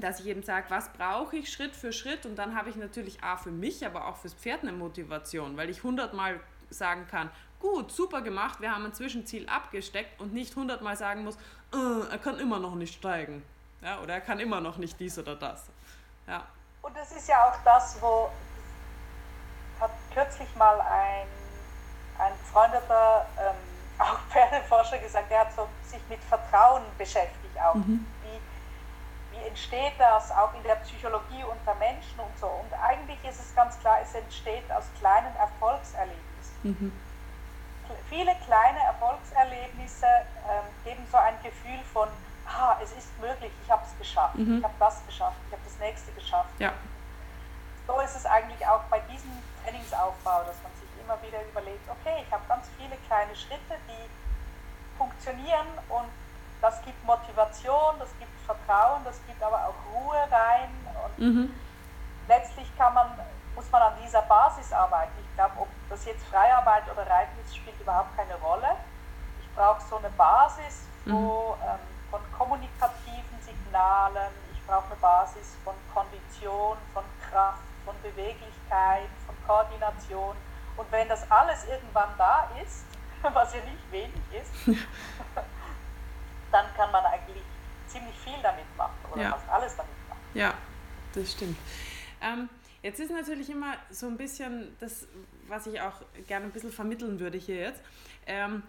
[0.00, 3.22] Dass ich eben sage, was brauche ich Schritt für Schritt und dann habe ich natürlich
[3.22, 7.30] A für mich, aber auch fürs Pferd eine Motivation, weil ich hundertmal sagen kann,
[7.60, 11.36] gut, super gemacht, wir haben ein Zwischenziel abgesteckt und nicht hundertmal sagen muss,
[11.72, 13.42] äh, er kann immer noch nicht steigen.
[13.80, 15.64] Ja, oder er kann immer noch nicht dies oder das.
[16.26, 16.44] Ja.
[16.82, 18.30] Und das ist ja auch das, wo
[19.80, 21.26] hat kürzlich mal ein,
[22.18, 23.56] ein befreundeter ähm,
[23.98, 27.74] auch Pferdeforscher gesagt, der hat so sich mit Vertrauen beschäftigt auch.
[27.74, 28.06] Mhm.
[29.38, 32.46] Wie, entsteht das auch in der Psychologie unter Menschen und so.
[32.46, 36.56] Und eigentlich ist es ganz klar, es entsteht aus kleinen Erfolgserlebnissen.
[36.62, 36.92] Mhm.
[38.08, 42.08] Viele kleine Erfolgserlebnisse ähm, geben so ein Gefühl von,
[42.46, 44.58] ah, es ist möglich, ich habe es geschafft, mhm.
[44.58, 46.50] ich habe das geschafft, ich habe das nächste geschafft.
[46.58, 46.72] Ja.
[47.86, 49.32] So ist es eigentlich auch bei diesem
[49.64, 54.98] Trainingsaufbau, dass man sich immer wieder überlegt, okay, ich habe ganz viele kleine Schritte, die
[54.98, 56.10] funktionieren und
[56.60, 60.70] das gibt Motivation, das gibt Vertrauen, das gibt aber auch Ruhe rein
[61.04, 61.54] und mhm.
[62.26, 63.06] letztlich kann man,
[63.54, 65.12] muss man an dieser Basis arbeiten.
[65.20, 68.70] Ich glaube, ob das jetzt Freiarbeit oder Reiten ist, spielt überhaupt keine Rolle.
[69.40, 71.62] Ich brauche so eine Basis, wo mhm.
[71.64, 71.78] ähm,
[72.10, 80.36] von kommunikativen Signalen, ich brauche eine Basis von Kondition, von Kraft, von Beweglichkeit, von Koordination.
[80.76, 82.84] Und wenn das alles irgendwann da ist,
[83.22, 84.78] was ja nicht wenig ist,
[86.52, 87.42] dann kann man eigentlich
[87.86, 89.30] ziemlich viel damit machen oder ja.
[89.32, 90.20] fast alles damit machen.
[90.34, 90.54] Ja,
[91.14, 91.56] das stimmt.
[92.20, 92.48] Ähm,
[92.82, 95.06] jetzt ist natürlich immer so ein bisschen das,
[95.46, 97.82] was ich auch gerne ein bisschen vermitteln würde hier jetzt.
[98.26, 98.62] Ähm,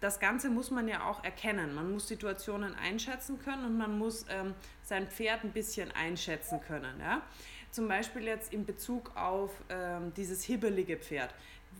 [0.00, 1.74] das Ganze muss man ja auch erkennen.
[1.74, 6.98] Man muss Situationen einschätzen können und man muss ähm, sein Pferd ein bisschen einschätzen können.
[6.98, 7.22] Ja?
[7.70, 11.32] Zum Beispiel jetzt in Bezug auf ähm, dieses hibbelige Pferd.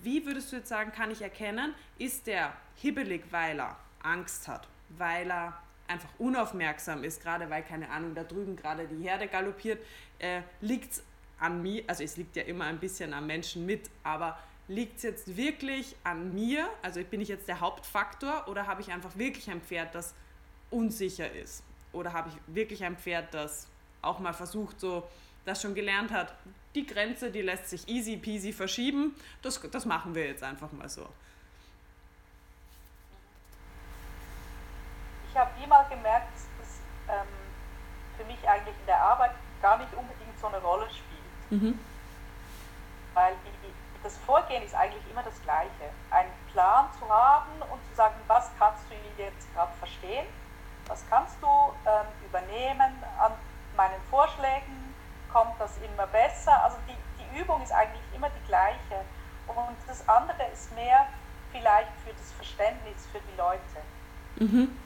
[0.02, 4.68] Wie würdest du jetzt sagen, kann ich erkennen, ist der hibbelig, weil er Angst hat,
[4.98, 9.84] weil er einfach unaufmerksam ist, gerade weil, keine Ahnung, da drüben gerade die Herde galoppiert,
[10.18, 11.02] äh, liegt es
[11.38, 15.02] an mir, also es liegt ja immer ein bisschen am Menschen mit, aber liegt es
[15.02, 16.68] jetzt wirklich an mir?
[16.82, 20.14] Also bin ich jetzt der Hauptfaktor oder habe ich einfach wirklich ein Pferd, das
[20.70, 21.62] unsicher ist?
[21.92, 23.66] Oder habe ich wirklich ein Pferd, das
[24.00, 25.06] auch mal versucht, so
[25.44, 26.34] das schon gelernt hat,
[26.74, 29.14] die Grenze, die lässt sich easy peasy verschieben.
[29.42, 31.06] Das, das machen wir jetzt einfach mal so.
[35.66, 37.28] Mal gemerkt, dass das ähm,
[38.16, 41.62] für mich eigentlich in der Arbeit gar nicht unbedingt so eine Rolle spielt.
[41.62, 41.78] Mhm.
[43.14, 43.72] Weil die
[44.02, 45.90] das Vorgehen ist eigentlich immer das gleiche.
[46.10, 50.26] Einen Plan zu haben und zu sagen, was kannst du jetzt gerade verstehen,
[50.88, 53.32] was kannst du ähm, übernehmen an
[53.76, 54.94] meinen Vorschlägen,
[55.32, 56.64] kommt das immer besser.
[56.64, 59.04] Also die, die Übung ist eigentlich immer die gleiche.
[59.46, 61.06] Und das andere ist mehr
[61.52, 63.60] vielleicht für das Verständnis für die Leute.
[64.36, 64.76] Mhm.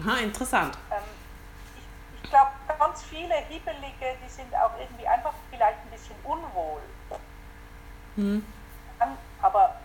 [0.00, 0.78] Aha, interessant.
[0.90, 0.98] Ähm,
[1.76, 6.80] ich, ich glaube, ganz viele Hibbelige, die sind auch irgendwie einfach vielleicht ein bisschen unwohl.
[8.16, 8.44] Mhm.
[9.42, 9.76] Aber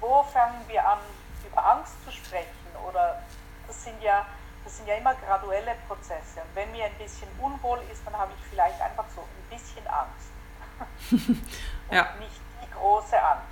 [0.00, 0.98] wo fangen wir an,
[1.46, 2.48] über Angst zu sprechen?
[2.88, 3.22] Oder
[3.66, 4.26] das sind ja,
[4.64, 6.40] das sind ja immer graduelle Prozesse.
[6.40, 9.86] Und wenn mir ein bisschen unwohl ist, dann habe ich vielleicht einfach so ein bisschen
[9.86, 10.30] Angst.
[11.88, 12.08] Und ja.
[12.18, 13.46] nicht die große Angst,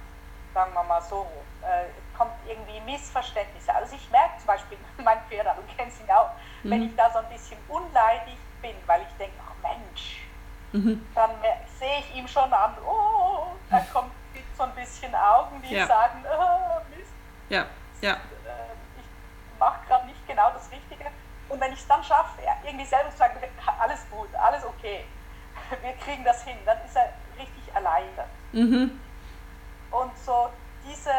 [0.54, 1.26] sagen wir mal so.
[1.62, 1.86] Äh,
[2.20, 3.74] kommt irgendwie Missverständnisse.
[3.74, 6.30] Also ich merke zum Beispiel, mein Pferd, du kennst ihn auch,
[6.62, 6.70] mhm.
[6.70, 10.20] wenn ich da so ein bisschen unleidig bin, weil ich denke, ach Mensch,
[10.72, 11.06] mhm.
[11.14, 11.30] dann
[11.78, 14.12] sehe ich ihm schon an, oh, er kommt
[14.54, 15.86] so ein bisschen Augen, die ja.
[15.86, 17.10] sagen, oh, Mist.
[17.48, 17.64] Ja,
[18.02, 18.12] ja.
[18.12, 18.16] Äh,
[18.98, 21.06] ich mache gerade nicht genau das Richtige.
[21.48, 23.38] Und wenn ich es dann schaffe, irgendwie selber zu sagen,
[23.78, 25.06] alles gut, alles okay,
[25.82, 28.28] wir kriegen das hin, dann ist er richtig erleichtert.
[28.52, 29.00] Mhm.
[29.90, 30.50] Und so
[30.86, 31.10] diese,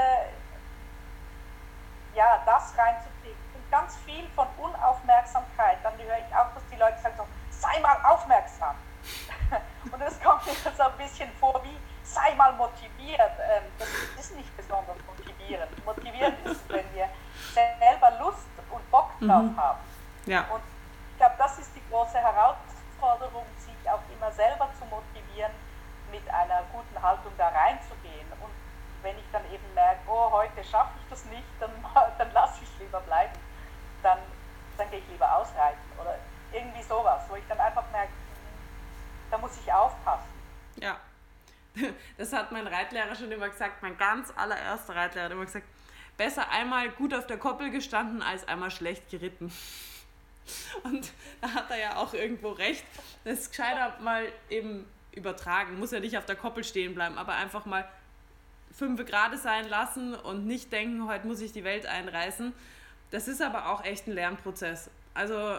[2.15, 3.37] ja, das reinzukriegen.
[3.53, 7.79] Und ganz viel von Unaufmerksamkeit, dann höre ich auch, dass die Leute sagen so, sei
[7.79, 8.75] mal aufmerksam.
[9.91, 13.31] Und das kommt mir so ein bisschen vor wie, sei mal motiviert.
[13.49, 15.85] Ähm, das ist nicht besonders motivierend.
[15.85, 17.09] Motivierend ist, wenn wir
[17.53, 19.27] selber Lust und Bock mhm.
[19.27, 19.57] drauf mhm.
[19.57, 19.79] haben.
[20.25, 20.41] Ja.
[20.51, 20.61] Und
[21.11, 25.51] ich glaube, das ist die große Herausforderung, sich auch immer selber zu motivieren,
[26.11, 28.00] mit einer guten Haltung da reinzugehen.
[29.01, 31.71] Wenn ich dann eben merke, oh, heute schaffe ich das nicht, dann,
[32.17, 33.33] dann lasse ich es lieber bleiben.
[34.03, 34.19] Dann,
[34.77, 36.17] dann gehe ich lieber ausreiten oder
[36.51, 38.11] irgendwie sowas, wo ich dann einfach merke,
[39.29, 40.29] da muss ich aufpassen.
[40.75, 40.97] Ja.
[42.17, 45.65] Das hat mein Reitlehrer schon immer gesagt, mein ganz allererster Reitlehrer hat immer gesagt,
[46.17, 49.53] besser einmal gut auf der Koppel gestanden als einmal schlecht geritten.
[50.83, 52.83] Und da hat er ja auch irgendwo recht.
[53.23, 57.33] Das ist gescheiter mal eben übertragen, muss ja nicht auf der Koppel stehen bleiben, aber
[57.35, 57.87] einfach mal
[58.75, 62.53] fünf gerade sein lassen und nicht denken, heute muss ich die Welt einreißen.
[63.11, 64.89] Das ist aber auch echt ein Lernprozess.
[65.13, 65.57] Also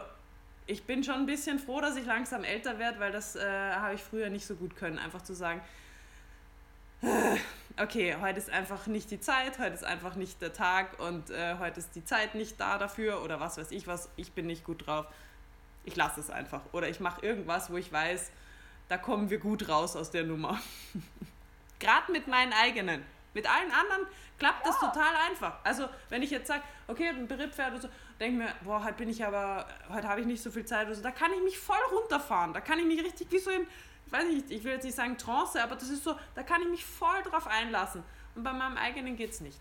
[0.66, 3.94] ich bin schon ein bisschen froh, dass ich langsam älter werde, weil das äh, habe
[3.94, 4.98] ich früher nicht so gut können.
[4.98, 5.60] Einfach zu sagen,
[7.02, 7.36] äh,
[7.82, 11.56] okay, heute ist einfach nicht die Zeit, heute ist einfach nicht der Tag und äh,
[11.58, 14.64] heute ist die Zeit nicht da dafür oder was weiß ich was, ich bin nicht
[14.64, 15.06] gut drauf.
[15.84, 16.60] Ich lasse es einfach.
[16.72, 18.30] Oder ich mache irgendwas, wo ich weiß,
[18.88, 20.60] da kommen wir gut raus aus der Nummer.
[21.82, 23.04] Gerade mit meinen eigenen.
[23.34, 24.06] Mit allen anderen
[24.38, 25.54] klappt das total einfach.
[25.64, 27.88] Also, wenn ich jetzt sage, okay, ein Berittpferd oder so,
[28.20, 30.94] denke mir, boah, heute bin ich aber, heute habe ich nicht so viel Zeit oder
[30.94, 32.52] so, da kann ich mich voll runterfahren.
[32.52, 33.66] Da kann ich mich richtig wie so in,
[34.06, 36.62] ich weiß nicht, ich will jetzt nicht sagen Trance, aber das ist so, da kann
[36.62, 38.04] ich mich voll drauf einlassen.
[38.36, 39.58] Und bei meinem eigenen geht es nicht.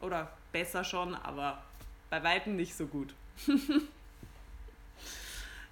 [0.00, 1.60] Oder besser schon, aber
[2.08, 3.16] bei Weitem nicht so gut.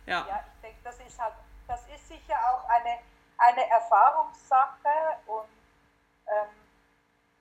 [0.06, 0.26] ja.
[0.26, 1.34] ja, ich denke, das ist halt,
[1.68, 2.98] das ist sicher auch eine,
[3.38, 4.88] eine Erfahrungssache
[5.26, 5.61] und
[6.32, 6.48] ähm,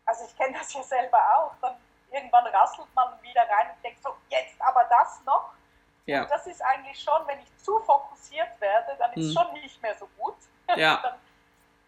[0.05, 1.75] also ich kenne das ja selber auch, dann
[2.11, 5.51] irgendwann rasselt man wieder rein und denkt so, jetzt aber das noch.
[6.05, 6.23] Ja.
[6.23, 9.39] Und das ist eigentlich schon, wenn ich zu fokussiert werde, dann ist es mhm.
[9.39, 10.35] schon nicht mehr so gut.
[10.77, 11.01] Ja.
[11.03, 11.15] dann,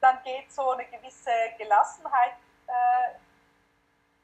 [0.02, 2.34] dann, geht so eine gewisse Gelassenheit,
[2.68, 3.14] äh,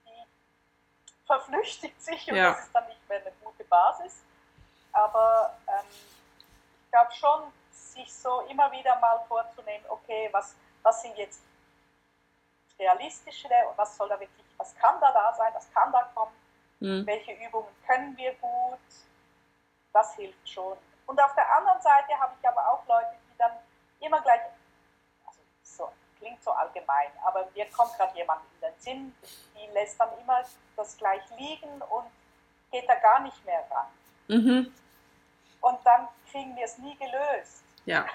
[0.06, 2.52] die verflüchtigt sich und ja.
[2.52, 4.22] das ist dann nicht mehr eine gute Basis.
[4.92, 5.86] Aber ähm,
[6.84, 11.42] ich glaube schon, sich so immer wieder mal vorzunehmen, okay, was, was sind jetzt
[12.80, 16.32] realistische und was soll da wirklich, was kann da da sein, was kann da kommen,
[16.80, 17.06] mhm.
[17.06, 18.80] welche Übungen können wir gut,
[19.94, 20.78] das hilft schon.
[21.06, 23.52] Und auf der anderen Seite habe ich aber auch Leute, die dann
[24.00, 24.42] immer gleich,
[25.26, 29.16] also so, klingt so allgemein, aber mir kommt gerade jemand in den Sinn,
[29.56, 30.44] die lässt dann immer
[30.76, 32.06] das gleich liegen und
[32.72, 33.88] geht da gar nicht mehr ran.
[34.28, 34.74] Mhm.
[35.62, 37.64] Und dann kriegen wir es nie gelöst.
[37.90, 38.06] Ja.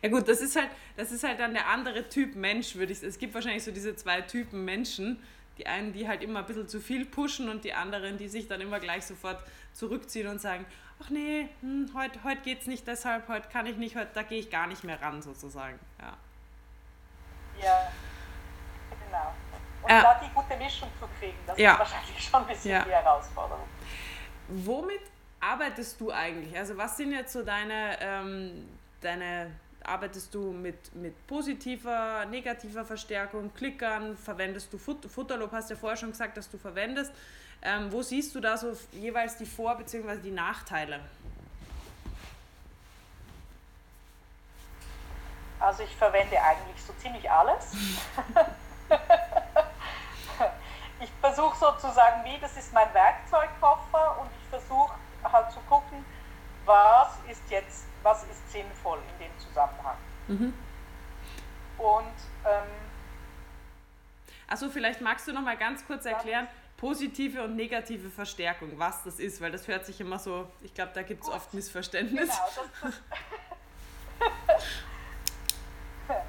[0.00, 3.00] Ja gut, das ist halt, das ist halt dann der andere Typ Mensch, würde ich
[3.00, 3.10] sagen.
[3.10, 5.22] Es gibt wahrscheinlich so diese zwei Typen Menschen.
[5.58, 8.48] Die einen, die halt immer ein bisschen zu viel pushen und die anderen, die sich
[8.48, 9.42] dann immer gleich sofort
[9.74, 10.64] zurückziehen und sagen,
[11.02, 14.22] ach nee, hm, heute, heute geht es nicht deshalb, heute kann ich nicht, heute, da
[14.22, 15.78] gehe ich gar nicht mehr ran sozusagen.
[16.00, 16.16] Ja,
[17.62, 17.92] ja
[19.06, 19.34] genau.
[19.82, 21.72] Und äh, da die gute Mischung zu kriegen, das ja.
[21.72, 22.84] ist wahrscheinlich schon ein bisschen ja.
[22.84, 23.68] die Herausforderung.
[24.48, 25.02] Womit
[25.40, 26.56] arbeitest du eigentlich?
[26.56, 28.68] Also was sind jetzt so deine, ähm,
[29.02, 29.50] deine
[29.84, 35.96] arbeitest du mit, mit positiver, negativer Verstärkung, Klickern, verwendest du Fut Futterlob, hast ja vorher
[35.96, 37.12] schon gesagt, dass du verwendest.
[37.62, 40.16] Ähm, wo siehst du da so jeweils die Vor- bzw.
[40.16, 41.00] die Nachteile?
[45.60, 47.72] Also ich verwende eigentlich so ziemlich alles.
[51.00, 56.04] ich versuche sozusagen wie, das ist mein Werkzeugkoffer und ich versuche halt zu gucken,
[56.64, 59.96] was ist jetzt, was ist sinnvoll in dem Zusammenhang.
[60.28, 60.54] Mhm.
[61.78, 62.68] Und ähm,
[64.46, 69.18] also vielleicht magst du noch mal ganz kurz erklären, positive und negative Verstärkung, was das
[69.18, 72.38] ist, weil das hört sich immer so, ich glaube, da gibt es oft Missverständnisse.
[72.78, 72.92] Genau,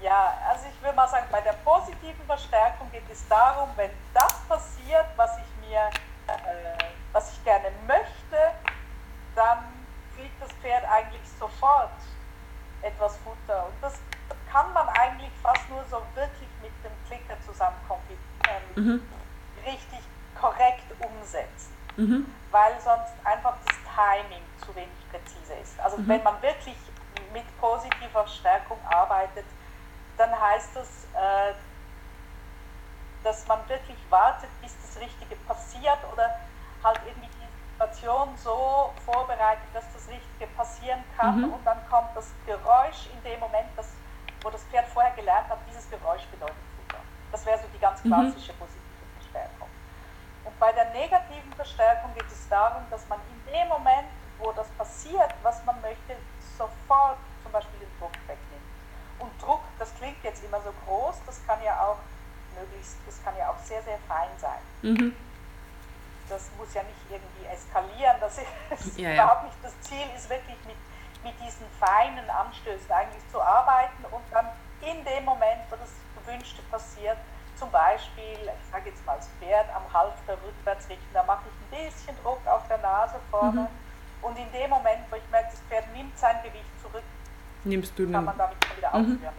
[0.00, 4.40] ja, also ich würde mal sagen, bei der positiven Verstärkung geht es darum, wenn das
[4.48, 5.90] passiert, was ich mir,
[6.28, 6.78] äh,
[7.12, 8.54] was ich gerne möchte,
[9.34, 9.79] dann das
[10.60, 11.90] Pferd eigentlich sofort
[12.82, 13.66] etwas Futter.
[13.66, 14.00] Und das
[14.50, 18.02] kann man eigentlich fast nur so wirklich mit dem Klicker zusammenkommen,
[18.76, 19.02] ähm, mhm.
[19.64, 20.00] richtig
[20.40, 21.74] korrekt umsetzen.
[21.96, 22.26] Mhm.
[22.50, 25.78] Weil sonst einfach das Timing zu wenig präzise ist.
[25.80, 26.08] Also mhm.
[26.08, 26.76] wenn man wirklich
[27.32, 29.44] mit positiver Stärkung arbeitet,
[30.16, 31.54] dann heißt das, äh,
[33.22, 36.40] dass man wirklich wartet, bis das Richtige passiert oder
[36.82, 37.39] halt irgendwie
[37.80, 41.52] Situation so vorbereitet, dass das Richtige passieren kann mhm.
[41.54, 43.88] und dann kommt das Geräusch in dem Moment, das,
[44.42, 47.00] wo das Pferd vorher gelernt hat, dieses Geräusch bedeutet Futter.
[47.32, 48.08] Das wäre so die ganz mhm.
[48.12, 49.68] klassische positive Verstärkung.
[50.44, 54.68] Und bei der negativen Verstärkung geht es darum, dass man in dem Moment, wo das
[54.76, 56.16] passiert, was man möchte,
[56.58, 58.68] sofort zum Beispiel den Druck wegnimmt.
[59.20, 61.98] Und Druck, das klingt jetzt immer so groß, das kann ja auch
[62.58, 64.60] möglichst, das kann ja auch sehr, sehr fein sein.
[64.82, 65.16] Mhm
[66.30, 68.16] das muss ja nicht irgendwie eskalieren.
[68.70, 70.76] Das ist ja, überhaupt nicht das Ziel, ist wirklich mit,
[71.24, 74.46] mit diesen feinen Anstößen eigentlich zu arbeiten und dann
[74.80, 77.18] in dem Moment, wo das Gewünschte passiert,
[77.56, 81.78] zum Beispiel, ich sage jetzt mal das Pferd am Halfter rückwärts richten, da mache ich
[81.78, 83.68] ein bisschen Druck auf der Nase vorne mhm.
[84.22, 87.04] und in dem Moment, wo ich merke, das Pferd nimmt sein Gewicht zurück,
[87.64, 89.12] Nimmst du kann man damit schon wieder mhm.
[89.12, 89.34] ausführen.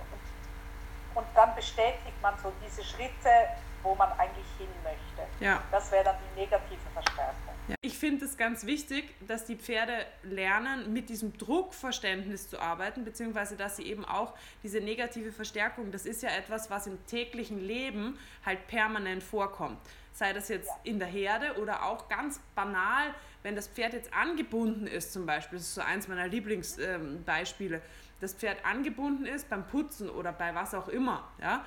[1.16, 3.50] Und, und dann bestätigt man so diese Schritte
[3.84, 5.44] wo man eigentlich hin möchte.
[5.44, 5.64] Ja.
[5.72, 7.54] Das wäre dann die negative Verstärkung.
[7.68, 7.76] Ja.
[7.82, 13.56] Ich finde es ganz wichtig, dass die Pferde lernen, mit diesem Druckverständnis zu arbeiten, beziehungsweise
[13.56, 18.18] dass sie eben auch diese negative Verstärkung, das ist ja etwas, was im täglichen Leben
[18.46, 19.78] halt permanent vorkommt.
[20.14, 20.76] Sei das jetzt ja.
[20.84, 23.14] in der Herde oder auch ganz banal,
[23.44, 25.58] wenn das Pferd jetzt angebunden ist zum Beispiel.
[25.58, 27.78] Das ist so eins meiner Lieblingsbeispiele.
[27.78, 27.82] Ähm,
[28.20, 31.66] das Pferd angebunden ist beim Putzen oder bei was auch immer, ja,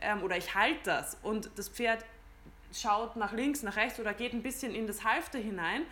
[0.00, 2.04] ähm, oder ich halte das und das Pferd
[2.72, 5.82] schaut nach links, nach rechts oder geht ein bisschen in das Halfter hinein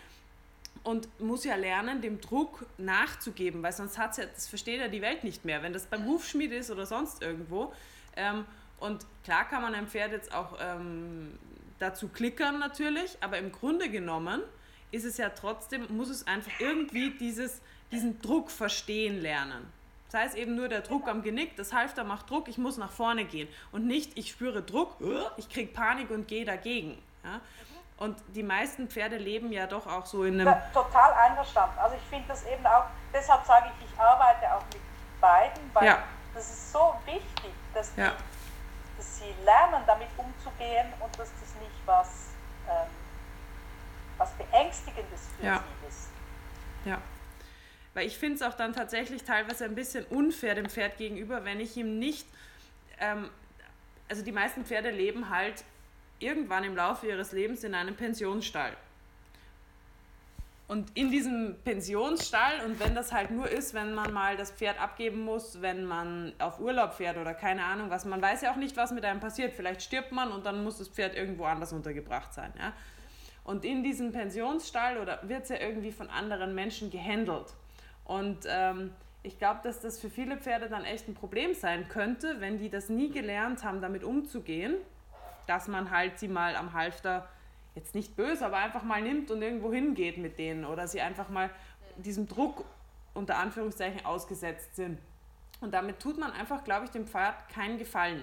[0.82, 5.02] und muss ja lernen, dem Druck nachzugeben, weil sonst hat ja, das versteht ja die
[5.02, 7.72] Welt nicht mehr, wenn das beim Hufschmied ist oder sonst irgendwo.
[8.14, 8.44] Ähm,
[8.78, 11.38] und klar kann man einem Pferd jetzt auch ähm,
[11.78, 14.42] dazu klickern natürlich, aber im Grunde genommen
[14.92, 19.66] ist es ja trotzdem, muss es einfach irgendwie dieses, diesen Druck verstehen lernen.
[20.09, 22.92] Sei es eben nur der Druck am Genick, das Halfter macht Druck, ich muss nach
[22.92, 23.48] vorne gehen.
[23.72, 24.96] Und nicht, ich spüre Druck,
[25.36, 27.02] ich kriege Panik und gehe dagegen.
[27.24, 27.40] Ja?
[27.98, 30.46] Und die meisten Pferde leben ja doch auch so in einem.
[30.46, 31.78] Ja, total einverstanden.
[31.78, 34.82] Also ich finde das eben auch, deshalb sage ich, ich arbeite auch mit
[35.20, 36.02] beiden, weil ja.
[36.34, 41.86] das ist so wichtig, dass, die, dass sie lernen, damit umzugehen und dass das nicht
[41.86, 42.09] was,
[42.68, 42.90] ähm,
[44.18, 46.09] was Beängstigendes für sie ist.
[46.84, 46.98] Ja.
[47.97, 51.61] Weil ich finde es auch dann tatsächlich teilweise ein bisschen unfair dem Pferd gegenüber, wenn
[51.61, 52.26] ich ihm nicht,
[53.01, 53.30] ähm,
[54.07, 55.64] also die meisten Pferde leben halt
[56.18, 58.76] irgendwann im Laufe ihres Lebens in einem Pensionsstall.
[60.68, 64.78] Und in diesem Pensionsstall, und wenn das halt nur ist, wenn man mal das Pferd
[64.78, 68.57] abgeben muss, wenn man auf Urlaub fährt oder keine Ahnung was, man weiß ja auch
[68.57, 69.55] nicht, was mit einem passiert.
[69.55, 72.53] Vielleicht stirbt man und dann muss das Pferd irgendwo anders untergebracht sein.
[72.59, 72.74] Ja?
[73.42, 77.55] Und in diesem Pensionsstall oder wird es ja irgendwie von anderen Menschen gehandelt.
[78.07, 78.92] Und ähm,
[79.22, 82.70] ich glaube, dass das für viele Pferde dann echt ein Problem sein könnte, wenn die
[82.70, 84.76] das nie gelernt haben, damit umzugehen,
[85.46, 87.28] dass man halt sie mal am Halfter
[87.74, 91.28] jetzt nicht böse, aber einfach mal nimmt und irgendwo hingeht mit denen oder sie einfach
[91.28, 91.50] mal
[91.96, 92.64] diesem Druck
[93.14, 94.98] unter Anführungszeichen ausgesetzt sind.
[95.61, 98.22] Und damit tut man einfach, glaube ich, dem Pferd keinen Gefallen.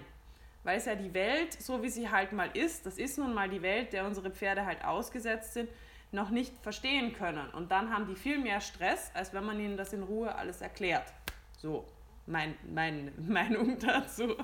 [0.63, 3.49] Weil es ja die Welt, so wie sie halt mal ist, das ist nun mal
[3.49, 5.69] die Welt, der unsere Pferde halt ausgesetzt sind,
[6.13, 7.49] noch nicht verstehen können.
[7.51, 10.61] Und dann haben die viel mehr Stress, als wenn man ihnen das in Ruhe alles
[10.61, 11.11] erklärt.
[11.57, 11.85] So,
[12.25, 14.35] mein, meine Meinung dazu.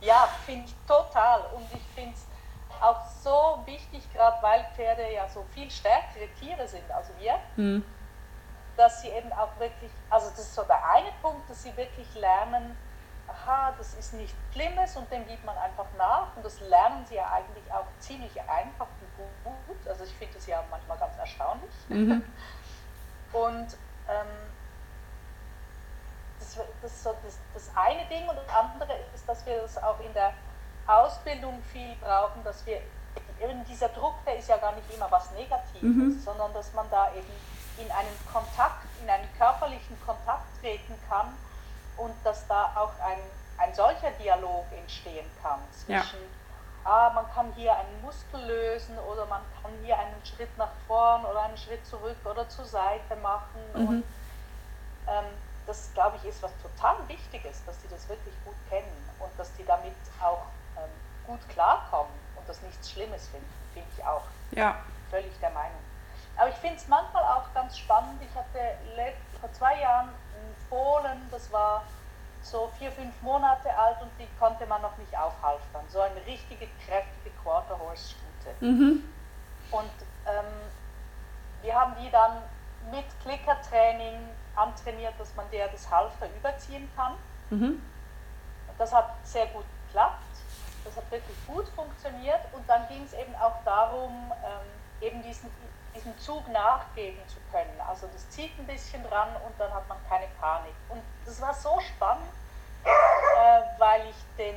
[0.00, 1.40] ja, finde ich total.
[1.54, 2.26] Und ich finde es
[2.80, 7.84] auch so wichtig, gerade weil Pferde ja so viel stärkere Tiere sind als wir, hm.
[8.76, 12.14] dass sie eben auch wirklich, also das ist so der eine Punkt, dass sie wirklich
[12.14, 12.76] lernen,
[13.28, 16.34] aha, das ist nichts Schlimmes und dem gibt man einfach nach.
[16.36, 18.86] Und das lernen sie ja eigentlich auch ziemlich einfach
[19.18, 19.88] und gut.
[19.88, 21.70] Also ich finde das ja manchmal ganz erstaunlich.
[21.88, 22.22] Mhm.
[23.32, 23.76] Und
[24.08, 24.26] ähm,
[26.38, 29.98] das, das so das, das eine Ding und das andere ist, dass wir das auch
[30.00, 30.32] in der
[30.86, 32.80] Ausbildung viel brauchen, dass wir
[33.42, 36.20] eben dieser Druck, der ist ja gar nicht immer was Negatives, mhm.
[36.24, 37.26] sondern dass man da eben
[37.78, 41.34] in einen Kontakt, in einen körperlichen Kontakt treten kann
[41.96, 43.18] und dass da auch ein,
[43.58, 46.90] ein solcher Dialog entstehen kann zwischen, ja.
[46.90, 51.24] ah, man kann hier einen Muskel lösen oder man kann hier einen Schritt nach vorn
[51.24, 53.60] oder einen Schritt zurück oder zur Seite machen.
[53.74, 53.88] Mhm.
[53.88, 54.04] Und
[55.08, 55.24] ähm,
[55.66, 59.52] das, glaube ich, ist was total Wichtiges, dass die das wirklich gut kennen und dass
[59.56, 60.42] die damit auch
[60.76, 60.90] ähm,
[61.26, 64.22] gut klarkommen und das nichts Schlimmes finden, finde ich auch.
[64.52, 64.76] Ja.
[65.10, 65.80] Völlig der Meinung.
[66.36, 68.20] Aber ich finde es manchmal auch ganz spannend.
[68.20, 68.76] Ich hatte
[69.40, 70.10] vor zwei Jahren
[70.68, 71.84] Fohlen, das war
[72.42, 75.62] so vier, fünf Monate alt und die konnte man noch nicht aufhalten.
[75.88, 78.64] So eine richtige, kräftige Quarter Horse Stute.
[78.64, 79.02] Mhm.
[79.70, 79.90] Und
[80.26, 80.44] ähm,
[81.62, 82.42] wir haben die dann
[82.90, 84.16] mit Klickertraining
[84.54, 87.14] antrainiert, dass man der das Halfter überziehen kann.
[87.50, 87.82] Mhm.
[88.78, 90.22] Das hat sehr gut geklappt.
[90.84, 92.40] Das hat wirklich gut funktioniert.
[92.52, 94.66] Und dann ging es eben auch darum, ähm,
[95.00, 95.50] eben diesen
[95.96, 97.80] diesem Zug nachgeben zu können.
[97.88, 100.74] Also das zieht ein bisschen dran und dann hat man keine Panik.
[100.88, 102.28] Und das war so spannend,
[102.84, 104.54] äh, weil ich den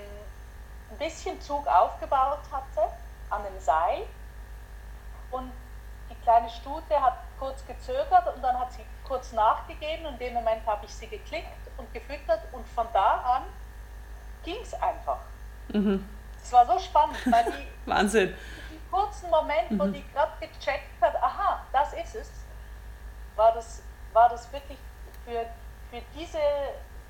[0.91, 2.81] ein bisschen Zug aufgebaut hatte
[3.29, 4.03] an dem Seil
[5.31, 5.51] und
[6.09, 10.05] die kleine Stute hat kurz gezögert und dann hat sie kurz nachgegeben.
[10.07, 13.43] In dem Moment habe ich sie geklickt und gefüttert und von da an
[14.43, 15.19] ging es einfach.
[15.69, 16.07] Mhm.
[16.39, 18.35] Das war so spannend, weil die Wahnsinn
[18.89, 19.93] kurzen Moment, wo mhm.
[19.93, 22.31] die gerade gecheckt hat, aha, das ist es,
[23.35, 23.81] war das,
[24.13, 24.77] war das wirklich
[25.25, 25.45] für,
[25.89, 26.39] für, diese,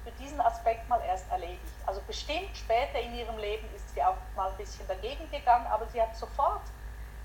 [0.03, 1.61] für diesen Aspekt mal erst erledigt.
[1.85, 5.85] Also bestimmt später in ihrem Leben ist sie auch mal ein bisschen dagegen gegangen, aber
[5.87, 6.61] sie hat sofort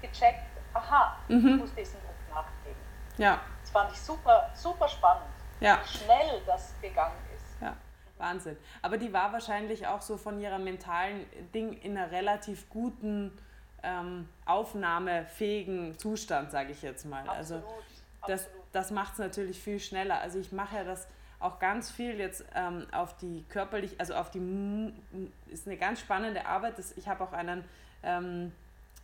[0.01, 1.49] gecheckt, aha, mhm.
[1.49, 2.81] ich muss diesen Druck nachgeben.
[3.19, 3.41] Ja.
[3.61, 5.25] Das fand ich super, super spannend,
[5.61, 5.79] ja.
[5.83, 7.61] wie schnell das gegangen ist.
[7.61, 7.75] Ja.
[8.19, 8.57] Wahnsinn.
[8.83, 13.37] Aber die war wahrscheinlich auch so von ihrer mentalen Ding in einer relativ guten,
[13.85, 17.29] ähm, aufnahmefähigen Zustand, sage ich jetzt mal.
[17.29, 17.63] Absolut, also
[18.27, 20.21] das, das macht es natürlich viel schneller.
[20.21, 21.07] Also ich mache ja das
[21.41, 24.93] auch ganz viel jetzt ähm, auf die körperlich, also auf die,
[25.49, 26.79] ist eine ganz spannende Arbeit.
[26.79, 27.65] Das, ich habe auch einen,
[28.03, 28.53] ähm,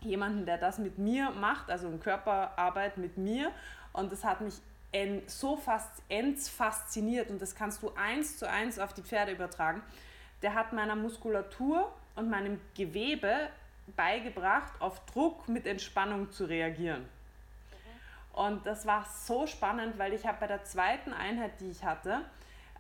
[0.00, 3.52] jemanden, der das mit mir macht, also eine Körperarbeit mit mir
[3.92, 4.54] und das hat mich
[4.92, 9.32] en, so fast, ends fasziniert und das kannst du eins zu eins auf die Pferde
[9.32, 9.82] übertragen.
[10.42, 13.50] Der hat meiner Muskulatur und meinem Gewebe
[13.96, 17.06] beigebracht, auf Druck mit Entspannung zu reagieren.
[18.32, 22.22] Und das war so spannend, weil ich habe bei der zweiten Einheit, die ich hatte,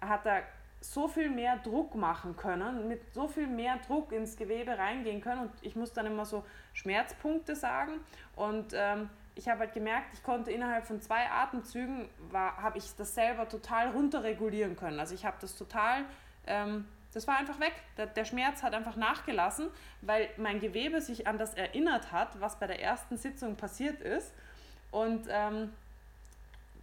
[0.00, 0.42] hat er
[0.80, 5.42] so viel mehr Druck machen können, mit so viel mehr Druck ins Gewebe reingehen können.
[5.42, 8.00] Und ich muss dann immer so Schmerzpunkte sagen.
[8.34, 13.14] Und ähm, ich habe halt gemerkt, ich konnte innerhalb von zwei Atemzügen, habe ich das
[13.14, 14.98] selber total runterregulieren können.
[14.98, 16.04] Also ich habe das total,
[16.46, 17.74] ähm, das war einfach weg.
[17.96, 19.68] Der, Schmerz hat einfach nachgelassen,
[20.00, 24.32] weil mein Gewebe sich an das erinnert hat, was bei der ersten Sitzung passiert ist.
[24.90, 25.72] Und ähm,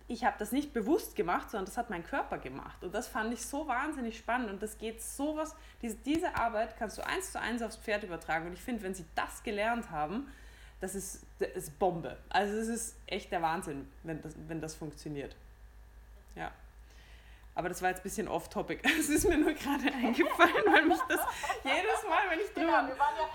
[0.09, 2.83] ich habe das nicht bewusst gemacht, sondern das hat mein Körper gemacht.
[2.83, 4.49] Und das fand ich so wahnsinnig spannend.
[4.49, 8.47] Und das geht sowas, diese, diese Arbeit kannst du eins zu eins aufs Pferd übertragen.
[8.47, 10.27] Und ich finde, wenn sie das gelernt haben,
[10.79, 12.17] das ist, das ist Bombe.
[12.29, 15.35] Also es ist echt der Wahnsinn, wenn das, wenn das funktioniert.
[16.35, 16.51] Ja.
[17.57, 18.85] Aber das war jetzt ein bisschen off-topic.
[18.99, 21.21] Es ist mir nur gerade eingefallen, weil mich das
[21.63, 22.69] jedes Mal, wenn ich drüber...
[22.69, 23.25] Ja, ja,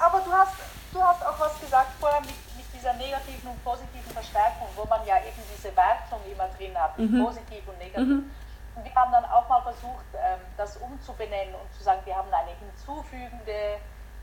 [0.00, 0.56] aber du hast,
[0.92, 2.32] du hast auch was gesagt vorher mit
[2.72, 7.22] dieser negativen und positiven Verstärkung, wo man ja eben diese Wertung immer drin hat, mhm.
[7.22, 8.24] positiv und negativ.
[8.24, 8.30] Mhm.
[8.76, 12.32] Und wir haben dann auch mal versucht, ähm, das umzubenennen und zu sagen, wir haben
[12.32, 13.76] eine hinzufügende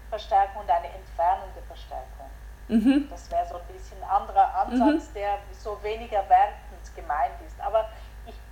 [0.10, 2.30] Verstärkung und eine entfernende Verstärkung.
[2.70, 3.08] Mhm.
[3.08, 5.14] Das wäre so ein bisschen ein anderer Ansatz, mhm.
[5.14, 7.60] der so weniger wertend gemeint ist.
[7.62, 7.90] Aber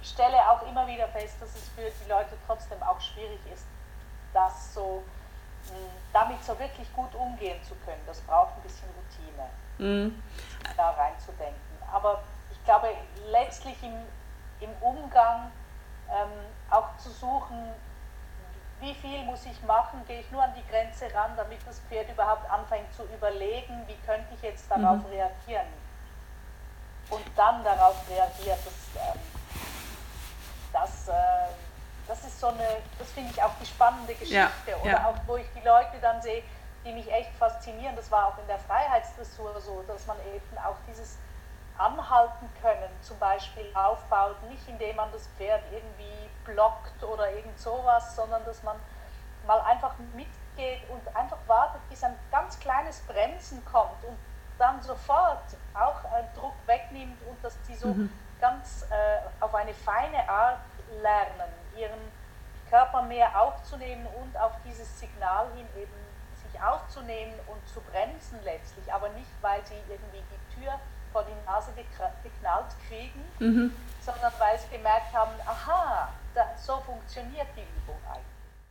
[0.02, 3.66] ich stelle auch immer wieder fest, dass es für die Leute trotzdem auch schwierig ist,
[4.34, 5.04] das so
[6.12, 8.02] damit so wirklich gut umgehen zu können.
[8.06, 10.24] Das braucht ein bisschen Routine mhm.
[10.76, 11.62] da reinzudenken.
[11.92, 12.22] Aber
[12.52, 12.90] ich glaube,
[13.30, 13.94] letztlich im,
[14.60, 15.52] im Umgang
[16.10, 16.30] ähm,
[16.70, 17.74] auch zu suchen,
[18.80, 22.10] wie viel muss ich machen, gehe ich nur an die Grenze ran, damit das Pferd
[22.10, 25.06] überhaupt anfängt zu überlegen, wie könnte ich jetzt darauf mhm.
[25.06, 25.68] reagieren.
[27.10, 29.20] Und dann darauf reagiert, das, ähm,
[30.74, 31.14] das, äh,
[32.08, 34.36] das ist so eine, das finde ich auch die spannende Geschichte.
[34.36, 35.08] Ja, Oder ja.
[35.08, 36.44] auch, wo ich die Leute dann sehe,
[36.86, 37.96] die mich echt faszinieren.
[37.96, 41.18] Das war auch in der Freiheitsdressur so, dass man eben auch dieses
[41.78, 48.16] Anhalten können zum Beispiel aufbaut, nicht indem man das Pferd irgendwie blockt oder irgend sowas,
[48.16, 48.76] sondern dass man
[49.48, 54.18] mal einfach mitgeht und einfach wartet, bis ein ganz kleines Bremsen kommt und
[54.60, 55.44] dann sofort
[55.74, 58.12] auch einen Druck wegnimmt und dass die so mhm.
[58.42, 60.60] Ganz äh, auf eine feine Art
[61.02, 62.12] lernen, ihren
[62.70, 66.02] Körper mehr aufzunehmen und auf dieses Signal hin eben
[66.62, 70.80] aufzunehmen und zu bremsen letztlich, aber nicht, weil sie irgendwie die Tür
[71.12, 73.74] vor die Nase geknallt kriegen, mhm.
[74.02, 78.26] sondern weil sie gemerkt haben, aha, da, so funktioniert die Übung eigentlich.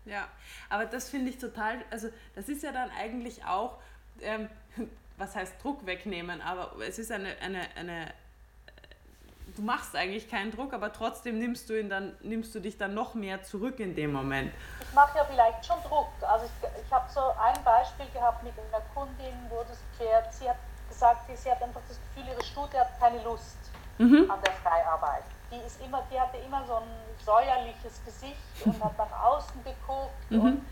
[0.06, 0.28] Ja,
[0.70, 3.78] aber das finde ich total, also das ist ja dann eigentlich auch,
[4.22, 4.48] ähm,
[5.18, 8.06] was heißt Druck wegnehmen, aber es ist eine, eine, eine
[9.60, 12.94] du machst eigentlich keinen Druck, aber trotzdem nimmst du, ihn dann, nimmst du dich dann
[12.94, 14.52] noch mehr zurück in dem Moment.
[14.80, 16.08] Ich mache ja vielleicht schon Druck.
[16.22, 20.48] Also ich, ich habe so ein Beispiel gehabt mit einer Kundin, wo das Pferd, sie
[20.48, 20.56] hat
[20.88, 23.58] gesagt, sie hat einfach das Gefühl, ihre Stute hat keine Lust
[23.98, 24.30] mhm.
[24.30, 25.24] an der Freiarbeit.
[25.52, 26.88] Die, ist immer, die hatte immer so ein
[27.22, 30.40] säuerliches Gesicht und hat nach außen geguckt mhm.
[30.40, 30.66] und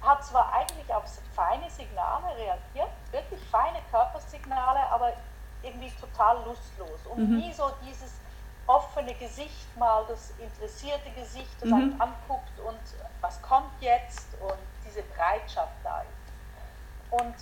[0.00, 1.04] hat zwar eigentlich auf
[1.34, 5.12] feine Signale reagiert, wirklich feine Körpersignale, aber
[5.62, 7.36] irgendwie total lustlos und mhm.
[7.38, 8.12] nie so dieses
[8.66, 11.74] offene Gesicht mal, das interessierte Gesicht, das mhm.
[11.74, 12.80] einen anguckt und
[13.20, 16.22] was kommt jetzt und diese Bereitschaft da ist.
[17.10, 17.34] Und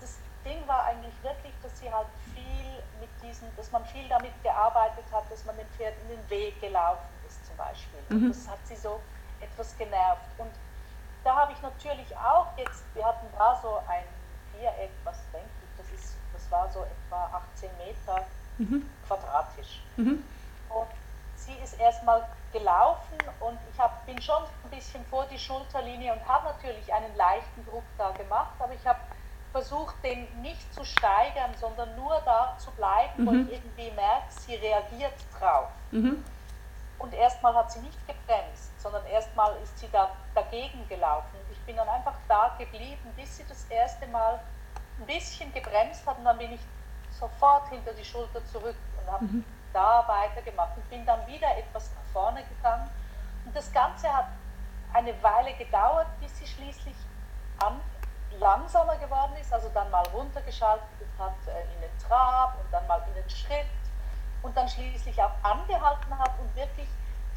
[0.00, 4.32] das Ding war eigentlich wirklich, dass sie halt viel mit diesen, dass man viel damit
[4.42, 8.00] gearbeitet hat, dass man dem Pferd in den Weg gelaufen ist zum Beispiel.
[8.08, 8.28] Mhm.
[8.28, 9.00] das hat sie so
[9.40, 10.26] etwas genervt.
[10.38, 10.50] Und
[11.24, 14.04] da habe ich natürlich auch jetzt, wir hatten da so ein
[14.52, 15.65] Viereck, was denke
[16.50, 18.24] war so etwa 18 Meter
[18.58, 18.88] mhm.
[19.06, 19.82] quadratisch.
[19.96, 20.22] Mhm.
[20.68, 20.88] Und
[21.36, 26.26] sie ist erstmal gelaufen und ich hab, bin schon ein bisschen vor die Schulterlinie und
[26.26, 29.00] habe natürlich einen leichten Druck da gemacht, aber ich habe
[29.52, 33.26] versucht, den nicht zu steigern, sondern nur da zu bleiben, mhm.
[33.26, 35.68] wo ich irgendwie merke, sie reagiert drauf.
[35.90, 36.22] Mhm.
[36.98, 41.36] Und erstmal hat sie nicht gebremst, sondern erstmal ist sie da dagegen gelaufen.
[41.50, 44.40] Ich bin dann einfach da geblieben, bis sie das erste Mal
[44.98, 46.60] ein bisschen gebremst hat und dann bin ich
[47.18, 49.44] sofort hinter die Schulter zurück und habe mhm.
[49.72, 52.88] da weitergemacht und bin dann wieder etwas nach vorne gegangen.
[53.44, 54.26] Und das Ganze hat
[54.92, 56.94] eine Weile gedauert, bis sie schließlich
[57.58, 57.80] an,
[58.38, 60.86] langsamer geworden ist, also dann mal runtergeschaltet
[61.18, 63.66] hat äh, in den Trab und dann mal in den Schritt
[64.42, 66.88] und dann schließlich auch angehalten hat und wirklich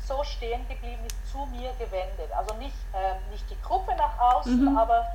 [0.05, 2.31] so stehen geblieben ist, zu mir gewendet.
[2.35, 4.77] Also nicht, äh, nicht die Gruppe nach außen, mhm.
[4.77, 5.05] aber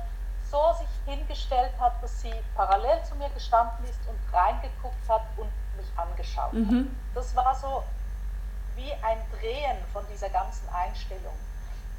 [0.51, 5.49] so sich hingestellt hat, dass sie parallel zu mir gestanden ist und reingeguckt hat und
[5.77, 6.79] mich angeschaut mhm.
[6.79, 6.85] hat.
[7.15, 7.83] Das war so
[8.75, 11.35] wie ein Drehen von dieser ganzen Einstellung.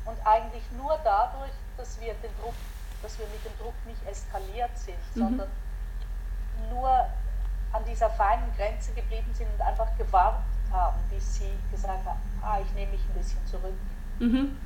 [0.05, 2.55] Und eigentlich nur dadurch, dass wir, den Druck,
[3.03, 5.21] dass wir mit dem Druck nicht eskaliert sind, mhm.
[5.21, 5.49] sondern
[6.71, 6.91] nur
[7.73, 12.59] an dieser feinen Grenze geblieben sind und einfach gewartet haben, bis sie gesagt hat, ah,
[12.61, 13.75] ich nehme mich ein bisschen zurück.
[14.19, 14.57] Mhm.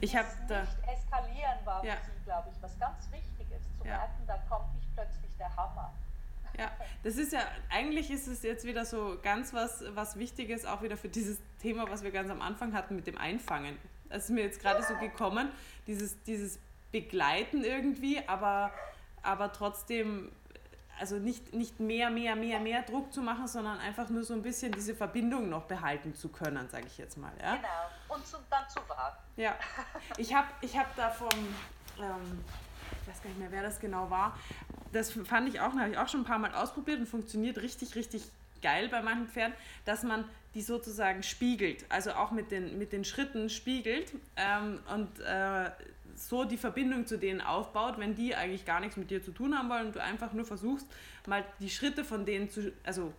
[0.00, 1.96] Ich habe da nicht eskalieren war ja.
[1.96, 3.98] für sie, glaube ich, was ganz wichtig ist, zu ja.
[3.98, 5.92] merken, da kommt nicht plötzlich der Hammer.
[6.58, 6.72] Ja,
[7.04, 7.40] das ist ja,
[7.70, 11.88] eigentlich ist es jetzt wieder so ganz was, was Wichtiges, auch wieder für dieses Thema,
[11.88, 13.78] was wir ganz am Anfang hatten mit dem Einfangen.
[14.08, 15.50] Das ist mir jetzt gerade so gekommen,
[15.86, 16.58] dieses, dieses
[16.90, 18.72] Begleiten irgendwie, aber,
[19.22, 20.32] aber trotzdem
[20.98, 24.42] also nicht, nicht mehr, mehr, mehr, mehr Druck zu machen, sondern einfach nur so ein
[24.42, 27.32] bisschen diese Verbindung noch behalten zu können, sage ich jetzt mal.
[27.40, 27.56] Ja?
[27.56, 27.68] Genau,
[28.08, 29.18] und zu, dann zu warten.
[29.36, 29.56] Ja,
[30.16, 31.28] ich habe ich hab da vom,
[31.98, 32.44] ähm,
[33.02, 34.38] ich weiß gar nicht mehr, wer das genau war,
[34.92, 37.94] das fand ich auch, habe ich auch schon ein paar Mal ausprobiert und funktioniert richtig,
[37.94, 38.22] richtig
[38.62, 39.54] geil bei manchen Pferden,
[39.84, 45.20] dass man die sozusagen spiegelt, also auch mit den, mit den Schritten spiegelt ähm, und
[45.20, 45.70] äh,
[46.16, 49.56] so die Verbindung zu denen aufbaut, wenn die eigentlich gar nichts mit dir zu tun
[49.56, 50.86] haben wollen und du einfach nur versuchst,
[51.26, 53.12] mal die Schritte von denen zu, also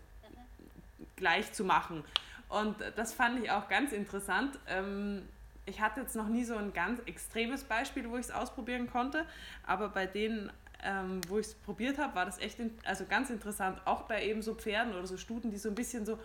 [1.16, 2.04] gleich zu machen.
[2.50, 4.58] Und das fand ich auch ganz interessant.
[4.68, 5.22] Ähm,
[5.66, 9.26] ich hatte jetzt noch nie so ein ganz extremes Beispiel, wo ich es ausprobieren konnte,
[9.66, 10.52] aber bei denen,
[10.84, 13.80] ähm, wo ich es probiert habe, war das echt also ganz interessant.
[13.86, 16.18] Auch bei eben so Pferden oder so Stuten, die so ein bisschen so,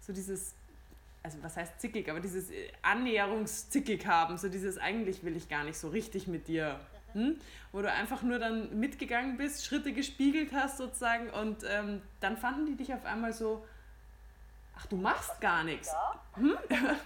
[0.00, 0.54] so dieses
[1.24, 5.64] also was heißt zickig, aber dieses äh, Annäherungszickig haben, so dieses eigentlich will ich gar
[5.64, 6.78] nicht so richtig mit dir,
[7.14, 7.36] hm?
[7.72, 12.66] wo du einfach nur dann mitgegangen bist, Schritte gespiegelt hast sozusagen und ähm, dann fanden
[12.66, 13.64] die dich auf einmal so,
[14.76, 15.94] ach du machst was gar nichts.
[16.34, 16.56] Hm?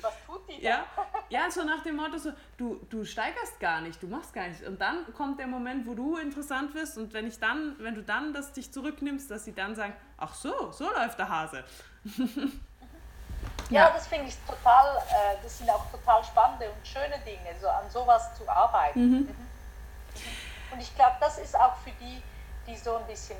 [0.00, 0.68] Was tut die da?
[0.68, 0.84] Ja,
[1.30, 4.66] ja, so nach dem Motto, so, du, du steigerst gar nicht, du machst gar nichts.
[4.66, 8.02] Und dann kommt der Moment, wo du interessant wirst und wenn ich dann, wenn du
[8.02, 11.64] dann das dich zurücknimmst, dass sie dann sagen, ach so, so läuft der Hase.
[13.70, 17.68] Ja, das finde ich total, äh, das sind auch total spannende und schöne Dinge, so
[17.68, 19.00] an sowas zu arbeiten.
[19.00, 19.16] Mhm.
[19.22, 19.36] mhm.
[20.72, 22.22] Und ich glaube, das ist auch für die,
[22.66, 23.36] die so ein bisschen,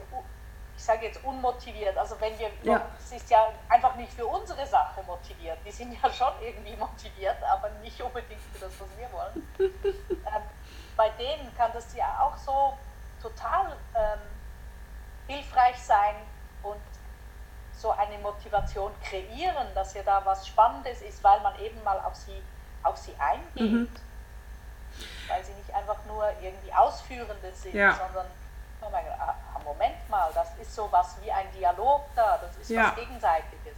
[0.86, 2.80] sage jetzt unmotiviert, also wenn wir, ja.
[2.98, 7.42] es ist ja einfach nicht für unsere Sache motiviert, die sind ja schon irgendwie motiviert,
[7.42, 9.48] aber nicht unbedingt für das, was wir wollen.
[10.10, 10.42] ähm,
[10.96, 12.78] bei denen kann das ja auch so
[13.20, 14.20] total ähm,
[15.26, 16.14] hilfreich sein
[16.62, 16.80] und
[17.76, 22.14] so eine Motivation kreieren, dass ja da was Spannendes ist, weil man eben mal auf
[22.14, 22.42] sie,
[22.82, 23.72] auf sie eingeht.
[23.72, 23.88] Mhm.
[25.28, 27.92] Weil sie nicht einfach nur irgendwie Ausführende sind, ja.
[27.92, 28.26] sondern
[28.94, 32.88] ah, Moment mal, das ist so was wie ein Dialog da, das ist ja.
[32.88, 33.76] was Gegenseitiges.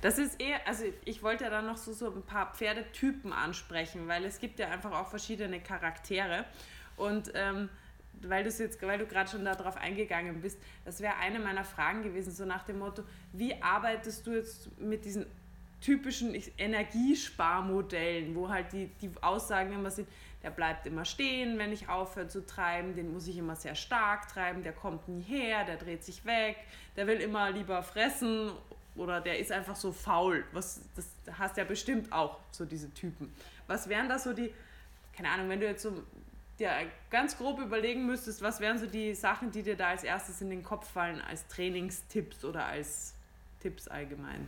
[0.00, 4.08] Das ist eher, also ich wollte ja dann noch so, so ein paar Pferdetypen ansprechen,
[4.08, 6.46] weil es gibt ja einfach auch verschiedene Charaktere.
[6.96, 7.68] Und ähm,
[8.22, 12.32] weil, jetzt, weil du gerade schon darauf eingegangen bist, das wäre eine meiner Fragen gewesen,
[12.32, 15.26] so nach dem Motto, wie arbeitest du jetzt mit diesen
[15.80, 20.08] typischen Energiesparmodellen, wo halt die, die Aussagen immer sind,
[20.42, 24.28] der bleibt immer stehen, wenn ich aufhöre zu treiben, den muss ich immer sehr stark
[24.28, 26.56] treiben, der kommt nie her, der dreht sich weg,
[26.96, 28.50] der will immer lieber fressen
[28.96, 30.44] oder der ist einfach so faul.
[30.52, 31.06] Was, das
[31.38, 33.32] hast ja bestimmt auch so diese Typen.
[33.66, 34.52] Was wären da so die,
[35.14, 36.02] keine Ahnung, wenn du jetzt so
[36.58, 36.72] dir
[37.10, 40.50] ganz grob überlegen müsstest, was wären so die Sachen, die dir da als erstes in
[40.50, 43.14] den Kopf fallen, als Trainingstipps oder als
[43.60, 44.46] Tipps allgemein?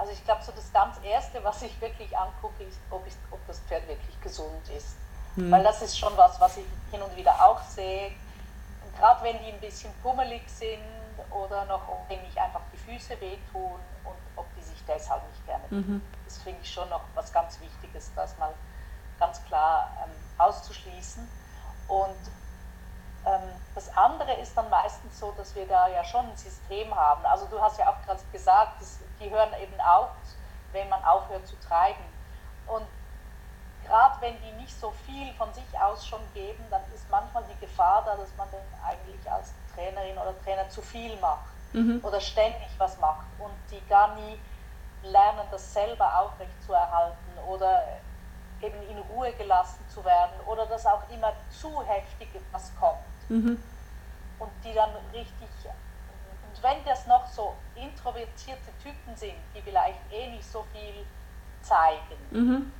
[0.00, 3.46] Also ich glaube, so das ganz Erste, was ich wirklich angucke, ist, ob, ich, ob
[3.46, 4.96] das Pferd wirklich gesund ist.
[5.34, 5.50] Hm.
[5.50, 8.12] Weil das ist schon was, was ich hin und wieder auch sehe.
[8.96, 10.80] Gerade wenn die ein bisschen pummelig sind
[11.30, 15.64] oder noch wenn ich einfach die Füße wehtun und ob die sich deshalb nicht gerne
[15.68, 16.02] mhm.
[16.24, 18.54] Das finde ich schon noch was ganz Wichtiges, dass mal
[19.18, 21.28] ganz klar ähm, auszuschließen.
[21.88, 22.16] Und
[23.74, 27.24] das andere ist dann meistens so, dass wir da ja schon ein System haben.
[27.26, 28.82] Also du hast ja auch gerade gesagt,
[29.20, 30.08] die hören eben auf,
[30.72, 32.04] wenn man aufhört zu treiben.
[32.66, 32.86] Und
[33.86, 37.60] gerade wenn die nicht so viel von sich aus schon geben, dann ist manchmal die
[37.60, 42.00] Gefahr da, dass man dann eigentlich als Trainerin oder Trainer zu viel macht mhm.
[42.02, 44.38] oder ständig was macht und die gar nie
[45.02, 47.82] lernen, das selber aufrecht zu erhalten oder
[48.62, 52.98] eben in Ruhe gelassen zu werden oder dass auch immer zu heftig etwas kommt.
[53.28, 53.62] Mhm.
[54.38, 60.30] Und die dann richtig, und wenn das noch so introvertierte Typen sind, die vielleicht eh
[60.30, 61.04] nicht so viel
[61.62, 62.72] zeigen, mhm.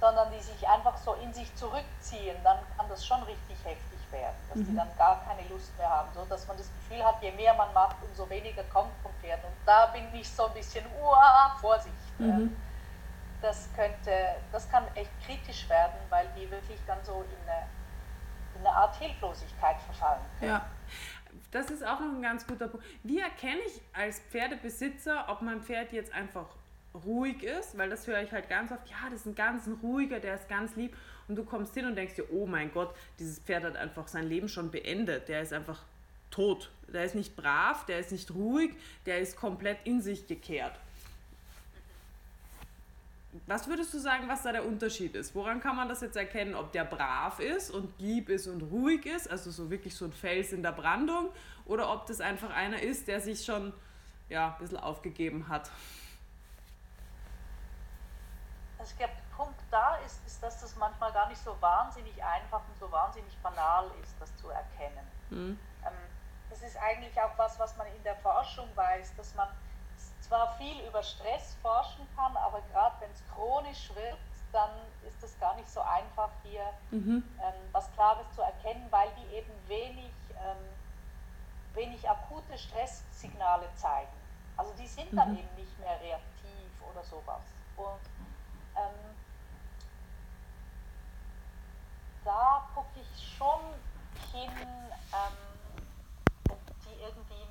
[0.00, 4.36] sondern die sich einfach so in sich zurückziehen, dann kann das schon richtig heftig werden,
[4.48, 4.66] dass mhm.
[4.66, 7.54] die dann gar keine Lust mehr haben, so dass man das Gefühl hat, je mehr
[7.54, 9.42] man macht, umso weniger kommt vom Pferd.
[9.44, 11.94] Und da bin ich so ein bisschen, uah, Vorsicht.
[12.18, 12.56] Mhm.
[13.42, 14.12] Das könnte,
[14.52, 17.66] das kann echt kritisch werden, weil die wirklich dann so in eine,
[18.54, 20.50] in eine Art Hilflosigkeit verfallen können.
[20.50, 20.66] Ja.
[21.50, 22.86] Das ist auch noch ein ganz guter Punkt.
[23.02, 26.46] Wie erkenne ich als Pferdebesitzer, ob mein Pferd jetzt einfach
[26.94, 30.20] ruhig ist, weil das höre ich halt ganz oft, ja, das ist ein ganz ruhiger,
[30.20, 30.96] der ist ganz lieb
[31.28, 34.28] und du kommst hin und denkst dir, oh mein Gott, dieses Pferd hat einfach sein
[34.28, 35.82] Leben schon beendet, der ist einfach
[36.30, 38.72] tot, der ist nicht brav, der ist nicht ruhig,
[39.06, 40.78] der ist komplett in sich gekehrt.
[43.46, 45.34] Was würdest du sagen, was da der Unterschied ist?
[45.36, 49.06] Woran kann man das jetzt erkennen, ob der brav ist und lieb ist und ruhig
[49.06, 51.30] ist, also so wirklich so ein Fels in der Brandung,
[51.64, 53.72] oder ob das einfach einer ist, der sich schon
[54.28, 55.70] ja, ein bisschen aufgegeben hat?
[58.78, 62.22] Also ich glaube, der Punkt da ist, ist, dass das manchmal gar nicht so wahnsinnig
[62.24, 65.06] einfach und so wahnsinnig banal ist, das zu erkennen.
[65.30, 65.58] Mhm.
[66.48, 69.48] Das ist eigentlich auch was, was man in der Forschung weiß, dass man
[70.30, 74.16] zwar viel über Stress forschen kann, aber gerade wenn es chronisch wird,
[74.52, 74.70] dann
[75.06, 76.62] ist es gar nicht so einfach, hier
[76.92, 77.24] mhm.
[77.42, 84.12] ähm, was Klares zu erkennen, weil die eben wenig, ähm, wenig akute Stresssignale zeigen.
[84.56, 85.38] Also die sind dann mhm.
[85.38, 87.42] eben nicht mehr reaktiv oder sowas.
[87.76, 88.00] Und
[88.76, 89.16] ähm,
[92.24, 93.60] da gucke ich schon
[94.32, 94.50] hin,
[95.12, 97.50] ähm, ob die irgendwie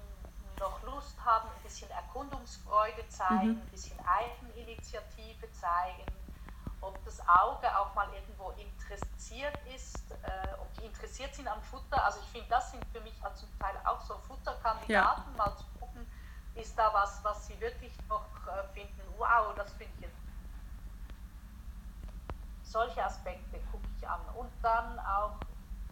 [0.59, 3.61] noch Lust haben, ein bisschen Erkundungsfreude zeigen, mhm.
[3.61, 6.05] ein bisschen Eigeninitiative zeigen,
[6.81, 12.03] ob das Auge auch mal irgendwo interessiert ist, äh, ob die interessiert sind am Futter.
[12.05, 15.37] Also ich finde, das sind für mich halt zum Teil auch so Futterkandidaten, ja.
[15.37, 16.05] mal zu gucken,
[16.55, 20.15] ist da was, was sie wirklich noch äh, finden, wow, das finde ich jetzt.
[22.63, 24.21] Solche Aspekte gucke ich an.
[24.35, 25.35] Und dann auch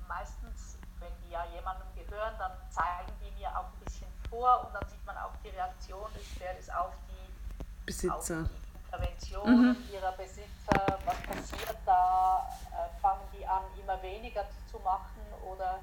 [0.08, 3.87] meistens, wenn die ja jemandem gehören, dann zeigen die mir auch ein bisschen
[4.30, 8.16] vor und dann sieht man auch die Reaktion des Pferdes auf die Besitzer.
[8.16, 9.94] Auf die Interventionen mhm.
[9.94, 11.00] ihrer Besitzer.
[11.06, 12.50] Was passiert da?
[12.72, 15.80] Äh, fangen die an, immer weniger zu machen oder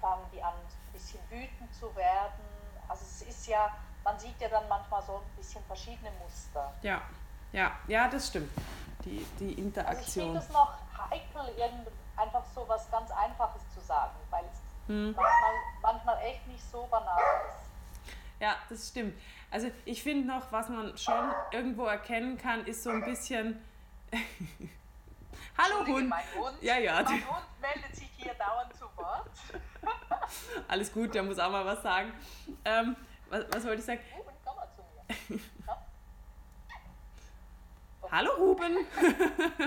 [0.00, 2.44] fangen die an, ein bisschen wütend zu werden?
[2.88, 3.70] Also es ist ja,
[4.04, 6.72] man sieht ja dann manchmal so ein bisschen verschiedene Muster.
[6.82, 7.00] Ja,
[7.52, 8.50] ja, ja, das stimmt.
[9.04, 9.96] Die, die Interaktion.
[9.96, 10.74] Also ich finde es noch
[11.10, 11.72] heikel,
[12.16, 15.12] einfach so was ganz Einfaches zu sagen, weil es hm.
[15.12, 15.52] manchmal,
[15.82, 17.62] manchmal echt nicht so banal ist.
[18.40, 19.14] Ja, das stimmt.
[19.52, 23.62] Also ich finde noch, was man schon irgendwo erkennen kann, ist so ein bisschen.
[25.58, 26.08] Hallo Hund.
[26.08, 26.60] Mein Hund.
[26.60, 27.02] Ja, ja.
[27.02, 29.30] Mein Hund meldet sich hier dauernd zu Wort.
[30.68, 32.12] Alles gut, der muss auch mal was sagen.
[32.64, 32.96] Ähm,
[33.28, 34.00] was, was wollte ich sagen?
[34.16, 35.40] Ruben, komm mal zu mir.
[35.66, 35.86] Ja?
[38.10, 38.76] Hallo Ruben.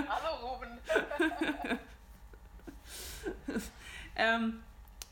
[0.08, 0.78] Hallo Ruben.
[4.16, 4.62] ähm,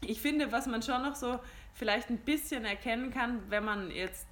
[0.08, 1.38] ich finde, was man schon noch so
[1.74, 4.26] vielleicht ein bisschen erkennen kann, wenn man jetzt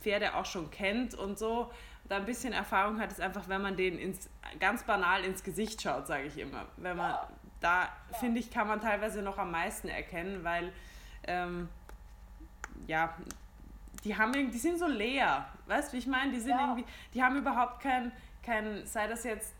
[0.00, 1.70] Pferde auch schon kennt und so,
[2.08, 5.80] da ein bisschen Erfahrung hat, ist einfach, wenn man denen ins, ganz banal ins Gesicht
[5.80, 6.66] schaut, sage ich immer.
[6.76, 7.28] Wenn man, ja.
[7.60, 8.18] da ja.
[8.18, 10.72] finde ich, kann man teilweise noch am meisten erkennen, weil,
[11.24, 11.68] ähm,
[12.86, 13.14] ja,
[14.02, 16.32] die haben die sind so leer, weißt du, wie ich meine?
[16.32, 16.62] Die sind ja.
[16.62, 16.84] irgendwie,
[17.14, 18.10] die haben überhaupt kein,
[18.42, 19.54] kein, sei das jetzt,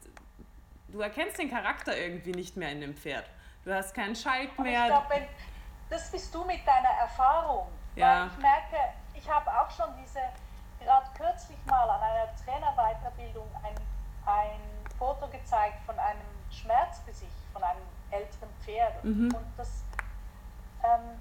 [0.89, 3.29] du erkennst den Charakter irgendwie nicht mehr in dem Pferd.
[3.65, 4.83] Du hast keinen Schalk mehr.
[4.83, 5.29] ich glaube,
[5.91, 7.69] das bist du mit deiner Erfahrung.
[7.95, 8.23] Ja.
[8.23, 8.77] Weil ich merke,
[9.15, 10.21] ich habe auch schon diese,
[10.81, 13.75] gerade kürzlich mal an einer Trainerweiterbildung ein,
[14.27, 14.61] ein
[14.99, 19.05] Foto gezeigt von einem Schmerzgesicht, von einem älteren Pferd.
[19.05, 19.35] Mhm.
[19.35, 19.83] Und das,
[20.83, 21.21] ähm,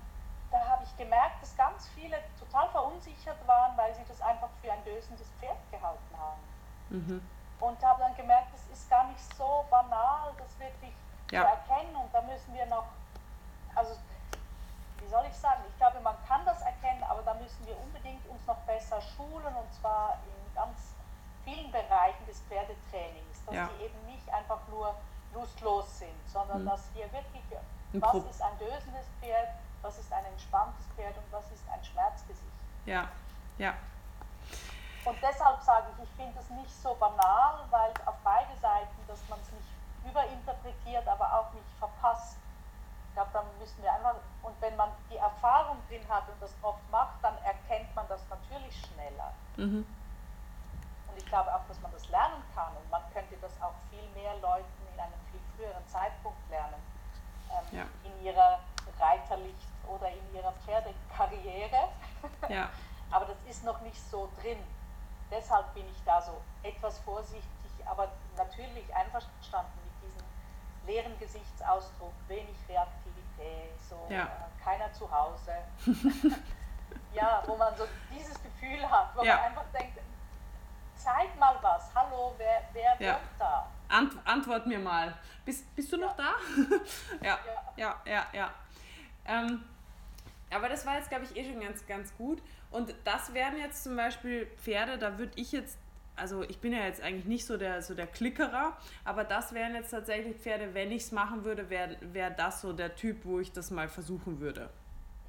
[0.52, 4.72] da habe ich gemerkt, dass ganz viele total verunsichert waren, weil sie das einfach für
[4.72, 6.42] ein dösendes Pferd gehalten haben.
[6.90, 7.22] Mhm.
[7.60, 10.94] Und habe dann gemerkt, das ist gar nicht so banal, das wirklich
[11.32, 11.42] ja.
[11.42, 11.96] zu erkennen.
[11.96, 12.86] Und da müssen wir noch,
[13.76, 13.96] also
[15.02, 18.26] wie soll ich sagen, ich glaube, man kann das erkennen, aber da müssen wir unbedingt
[18.28, 20.94] uns noch besser schulen und zwar in ganz
[21.44, 23.70] vielen Bereichen des Pferdetrainings, dass ja.
[23.70, 24.94] die eben nicht einfach nur
[25.34, 26.70] lustlos sind, sondern mhm.
[26.70, 27.44] dass wir wirklich,
[27.94, 29.50] was ist ein dösendes Pferd,
[29.82, 32.60] was ist ein entspanntes Pferd und was ist ein Schmerzgesicht.
[32.86, 33.08] Ja,
[33.58, 33.74] ja.
[35.06, 39.20] Und deshalb sage ich, ich finde es nicht so banal, weil auf beide Seiten, dass
[39.30, 39.79] man es nicht
[40.10, 42.38] überinterpretiert, aber auch nicht verpasst.
[43.10, 46.54] Ich glaube, da müssen wir einfach, und wenn man die Erfahrung drin hat und das
[46.62, 49.34] oft macht, dann erkennt man das natürlich schneller.
[49.58, 49.86] Mhm.
[51.08, 54.08] Und ich glaube auch, dass man das lernen kann und man könnte das auch viel
[54.14, 56.82] mehr Leuten in einem viel früheren Zeitpunkt lernen.
[57.52, 57.86] Ähm, ja.
[58.04, 58.60] In ihrer
[59.00, 61.90] Reiterlicht oder in ihrer Pferdekarriere.
[62.50, 62.70] Ja.
[63.12, 64.58] Aber das ist noch nicht so drin.
[65.32, 70.26] Deshalb bin ich da so etwas vorsichtig ich aber natürlich einverstanden mit diesem
[70.86, 74.24] leeren Gesichtsausdruck, wenig Reaktivität, so ja.
[74.24, 75.54] äh, keiner zu Hause.
[77.14, 79.36] ja, wo man so dieses Gefühl hat, wo ja.
[79.36, 80.00] man einfach denkt,
[80.96, 83.14] zeig mal was, hallo, wer, wer ja.
[83.14, 83.68] wird da?
[83.88, 85.18] Ant antwort mir mal.
[85.46, 86.34] Bist, bist du noch da?
[87.24, 87.40] ja,
[87.76, 88.54] ja, ja, ja.
[89.26, 89.64] Ähm,
[90.52, 92.42] aber das war jetzt, glaube ich, eh schon ganz, ganz gut.
[92.72, 95.80] Und das wären jetzt zum Beispiel Pferde, da würde ich jetzt,
[96.20, 99.76] also ich bin ja jetzt eigentlich nicht so der, so der Klickerer, aber das wären
[99.76, 103.40] jetzt tatsächlich Pferde, wenn ich es machen würde, wäre wär das so der Typ, wo
[103.40, 104.70] ich das mal versuchen würde.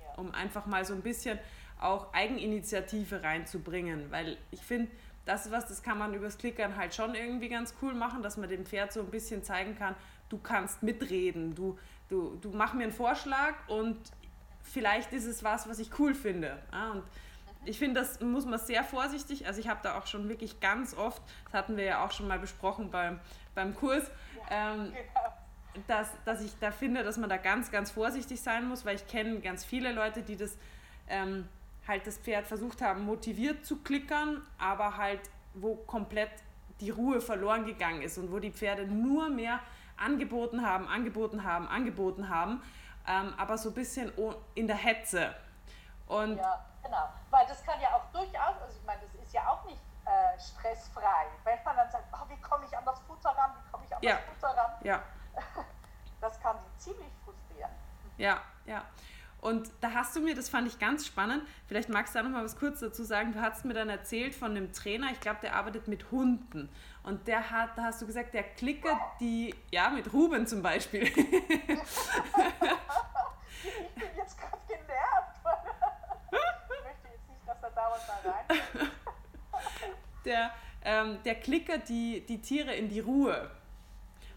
[0.03, 0.15] Ja.
[0.21, 1.39] Um einfach mal so ein bisschen
[1.81, 4.91] auch Eigeninitiative reinzubringen, weil ich finde,
[5.25, 8.37] das ist was, das kann man übers Klickern halt schon irgendwie ganz cool machen, dass
[8.37, 9.95] man dem Pferd so ein bisschen zeigen kann,
[10.29, 11.79] du kannst mitreden, du,
[12.09, 13.97] du, du mach mir einen Vorschlag und
[14.63, 16.59] vielleicht ist es was, was ich cool finde.
[16.93, 17.03] Und
[17.65, 20.95] ich finde, das muss man sehr vorsichtig, also ich habe da auch schon wirklich ganz
[20.95, 23.21] oft, das hatten wir ja auch schon mal besprochen beim,
[23.55, 24.05] beim Kurs,
[24.51, 25.85] ähm, genau.
[25.87, 29.07] dass, dass ich da finde, dass man da ganz, ganz vorsichtig sein muss, weil ich
[29.07, 30.57] kenne ganz viele Leute, die das
[31.09, 31.49] ähm,
[31.87, 35.21] halt das Pferd versucht haben, motiviert zu klickern, aber halt
[35.55, 36.31] wo komplett
[36.81, 39.61] die Ruhe verloren gegangen ist und wo die Pferde nur mehr
[39.97, 42.63] angeboten haben, angeboten haben, angeboten haben,
[43.07, 44.13] ähm, aber so ein bisschen
[44.55, 45.35] in der Hetze.
[46.11, 47.09] Und ja, genau.
[47.31, 50.41] Weil das kann ja auch durchaus, also ich meine, das ist ja auch nicht äh,
[50.41, 51.27] stressfrei.
[51.45, 53.95] Wenn man dann sagt, oh, wie komme ich an das Futter ran, wie komme ich
[53.95, 54.17] an ja.
[54.17, 55.03] das Futter ran, ja.
[56.21, 57.71] das kann die ziemlich frustrieren.
[58.17, 58.85] Ja, ja.
[59.41, 62.31] Und da hast du mir, das fand ich ganz spannend, vielleicht magst du da noch
[62.31, 63.33] mal was kurz dazu sagen.
[63.33, 66.69] Du hast mir dann erzählt von einem Trainer, ich glaube, der arbeitet mit Hunden.
[67.05, 71.05] Und der hat, da hast du gesagt, der klickert die, ja, mit Ruben zum Beispiel.
[73.63, 75.41] ich bin jetzt gerade genervt.
[76.33, 78.91] ich möchte jetzt nicht, dass er dauernd da rein.
[80.25, 80.51] der,
[80.83, 83.51] ähm, der klickert die, die Tiere in die Ruhe.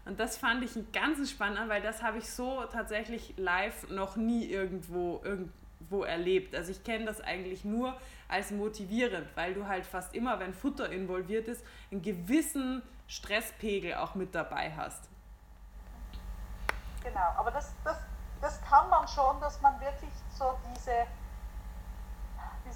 [0.04, 4.44] Und das fand ich ganz spannend, weil das habe ich so tatsächlich live noch nie
[4.44, 6.54] irgendwo, irgendwo erlebt.
[6.54, 10.90] Also ich kenne das eigentlich nur als motivierend, weil du halt fast immer, wenn Futter
[10.90, 15.08] involviert ist, einen gewissen Stresspegel auch mit dabei hast.
[17.02, 17.98] Genau, aber das, das,
[18.42, 21.06] das kann man schon, dass man wirklich so diese,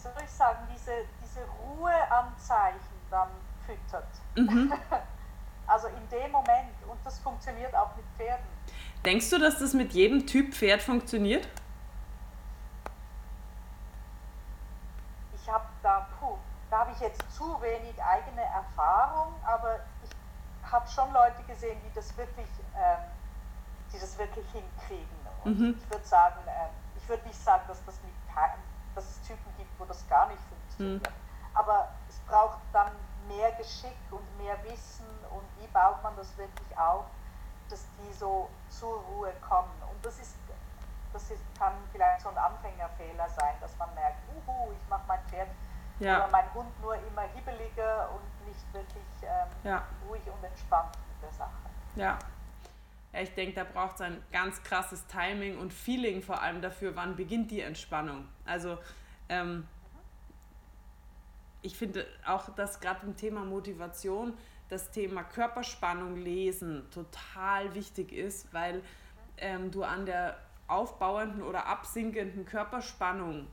[0.03, 0.92] soll ich sagen, diese,
[1.22, 2.78] diese Ruheanzeichen
[3.11, 3.30] dann
[3.66, 4.09] füttert.
[4.36, 4.72] Mhm.
[5.68, 6.72] Also in dem Moment.
[6.88, 8.46] Und das funktioniert auch mit Pferden.
[9.05, 11.46] Denkst du, dass das mit jedem Typ Pferd funktioniert?
[15.34, 16.38] Ich habe da, puh,
[16.70, 21.94] da habe ich jetzt zu wenig eigene Erfahrung, aber ich habe schon Leute gesehen, die
[21.94, 23.05] das wirklich, ähm,
[23.92, 25.18] die das wirklich hinkriegen.
[25.44, 25.76] Und mhm.
[25.78, 28.14] ich würde sagen, äh, ich würde nicht sagen, dass, das nicht,
[28.99, 31.09] dass es Typen gibt, wo das gar nicht funktioniert.
[31.09, 31.14] Mhm.
[31.55, 32.90] Aber es braucht dann
[33.28, 37.05] mehr Geschick und mehr Wissen und wie baut man das wirklich auf,
[37.70, 39.70] dass die so zur Ruhe kommen.
[39.90, 40.34] Und das ist,
[41.12, 45.20] das ist, kann vielleicht so ein Anfängerfehler sein, dass man merkt, uhu, ich mache mein
[45.28, 45.49] Pferd
[46.01, 46.16] ja.
[46.18, 49.82] oder mein Hund nur immer hibbeliger und nicht wirklich ähm, ja.
[50.09, 51.51] ruhig und entspannt mit der Sache.
[51.94, 52.18] Ja.
[53.22, 57.16] Ich denke, da braucht es ein ganz krasses Timing und Feeling vor allem dafür, wann
[57.16, 58.26] beginnt die Entspannung.
[58.44, 58.78] Also
[59.28, 59.66] ähm,
[61.62, 64.34] ich finde auch, dass gerade im Thema Motivation
[64.68, 68.82] das Thema Körperspannung lesen total wichtig ist, weil
[69.38, 73.46] ähm, du an der aufbauenden oder absinkenden Körperspannung,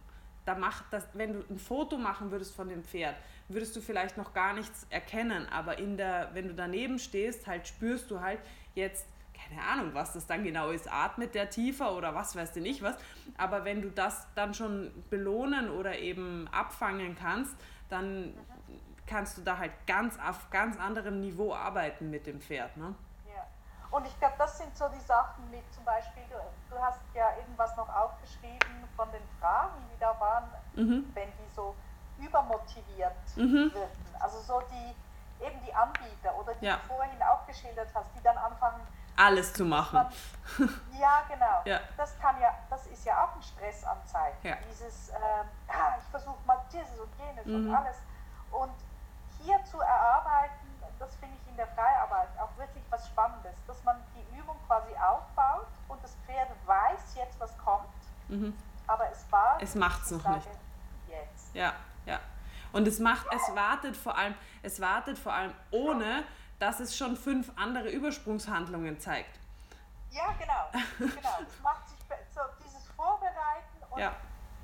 [0.44, 3.16] da macht das, wenn du ein Foto machen würdest von dem Pferd,
[3.48, 7.68] würdest du vielleicht noch gar nichts erkennen, aber in der, wenn du daneben stehst, halt
[7.68, 8.40] spürst du halt
[8.76, 9.08] jetzt,
[9.48, 12.82] keine Ahnung, was das dann genau ist, atmet der tiefer oder was weiß denn ich
[12.82, 12.96] was,
[13.38, 17.56] aber wenn du das dann schon belohnen oder eben abfangen kannst,
[17.90, 18.34] dann
[19.08, 22.76] kannst du da halt ganz auf ganz anderem Niveau arbeiten mit dem Pferd.
[22.78, 22.96] Ne?
[23.28, 23.46] Ja.
[23.92, 26.38] Und ich glaube, das sind so die Sachen mit zum Beispiel, du,
[26.74, 31.12] du hast ja irgendwas noch aufgeschrieben von den Fragen, die da waren, mhm.
[31.14, 31.76] wenn die so
[32.18, 33.72] übermotiviert mhm.
[33.74, 34.16] wirken.
[34.20, 36.78] Also so die, eben die Anbieter oder die ja.
[36.78, 38.82] du vorhin auch geschildert hast, die dann anfangen,
[39.16, 39.96] alles zu machen.
[39.96, 41.62] Man, ja, genau.
[41.66, 41.80] Ja.
[41.98, 44.38] Das kann ja, das ist ja auch ein Stressanzeichen.
[44.44, 44.56] Ja.
[44.70, 45.16] Dieses, äh,
[45.98, 47.56] ich versuche mal dieses und jenes mhm.
[47.70, 47.98] und alles.
[48.52, 48.74] Und
[49.42, 50.66] hier zu erarbeiten,
[51.00, 54.94] das finde ich in der Freiarbeit auch wirklich was Spannendes, dass man die Übung quasi
[54.96, 57.88] aufbaut und das Pferd weiß jetzt, was kommt,
[58.28, 58.58] mhm.
[58.88, 59.58] aber es war.
[59.62, 60.50] Es macht es noch sage, nicht.
[61.08, 61.56] Jetzt.
[61.56, 61.74] Ja,
[62.06, 62.20] ja.
[62.72, 66.24] Und es macht, es wartet vor allem, es wartet vor allem ohne,
[66.60, 69.40] dass es schon fünf andere Übersprungshandlungen zeigt.
[70.12, 70.86] Ja, genau.
[70.98, 71.38] genau.
[71.48, 72.00] Es macht sich
[72.34, 74.16] so dieses Vorbereiten und ja.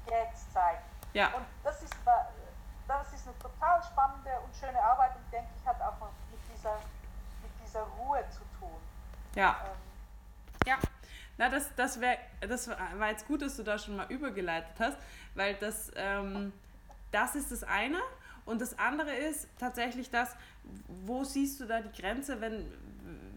[0.07, 0.81] jetzt zeigen.
[1.13, 1.27] Ja.
[1.33, 1.93] Und das ist
[2.87, 5.95] das ist eine total spannende und schöne Arbeit und denke ich hat auch
[6.29, 6.77] mit dieser
[9.35, 9.57] Ja.
[9.65, 10.77] Ähm, ja.
[11.37, 14.97] Na, das, das, wär, das war jetzt gut, dass du da schon mal übergeleitet hast,
[15.35, 16.53] weil das, ähm,
[17.11, 17.97] das ist das eine.
[18.51, 20.35] Und das andere ist tatsächlich das,
[21.05, 22.65] wo siehst du da die Grenze, wenn,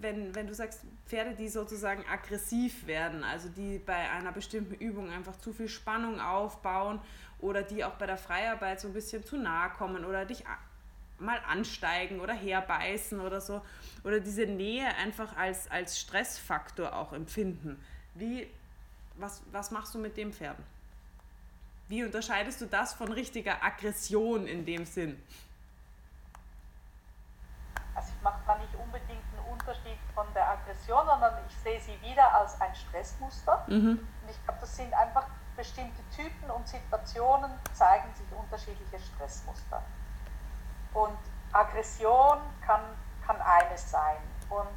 [0.00, 5.10] wenn, wenn du sagst, Pferde, die sozusagen aggressiv werden, also die bei einer bestimmten Übung
[5.10, 7.00] einfach zu viel Spannung aufbauen
[7.38, 10.42] oder die auch bei der Freiarbeit so ein bisschen zu nahe kommen oder dich
[11.20, 13.62] mal ansteigen oder herbeißen oder so
[14.02, 17.80] oder diese Nähe einfach als, als Stressfaktor auch empfinden.
[18.16, 18.48] Wie,
[19.16, 20.64] was, was machst du mit dem Pferden?
[21.88, 25.22] Wie unterscheidest du das von richtiger Aggression in dem Sinn?
[27.94, 32.00] Also ich mache da nicht unbedingt einen Unterschied von der Aggression, sondern ich sehe sie
[32.00, 33.64] wieder als ein Stressmuster.
[33.68, 33.98] Mhm.
[34.22, 35.26] Und ich glaube, das sind einfach
[35.56, 39.82] bestimmte Typen und Situationen zeigen sich unterschiedliche Stressmuster.
[40.92, 41.18] Und
[41.52, 42.80] Aggression kann,
[43.26, 44.16] kann eines sein.
[44.48, 44.68] Und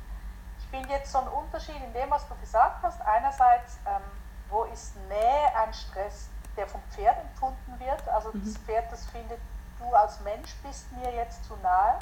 [0.59, 3.01] ich finde jetzt so einen Unterschied in dem, was du gesagt hast.
[3.01, 4.01] Einerseits, ähm,
[4.49, 8.07] wo ist Nähe ein Stress, der vom Pferd empfunden wird?
[8.09, 8.43] Also mhm.
[8.43, 9.39] das Pferd, das findet,
[9.79, 11.99] du als Mensch bist mir jetzt zu nahe.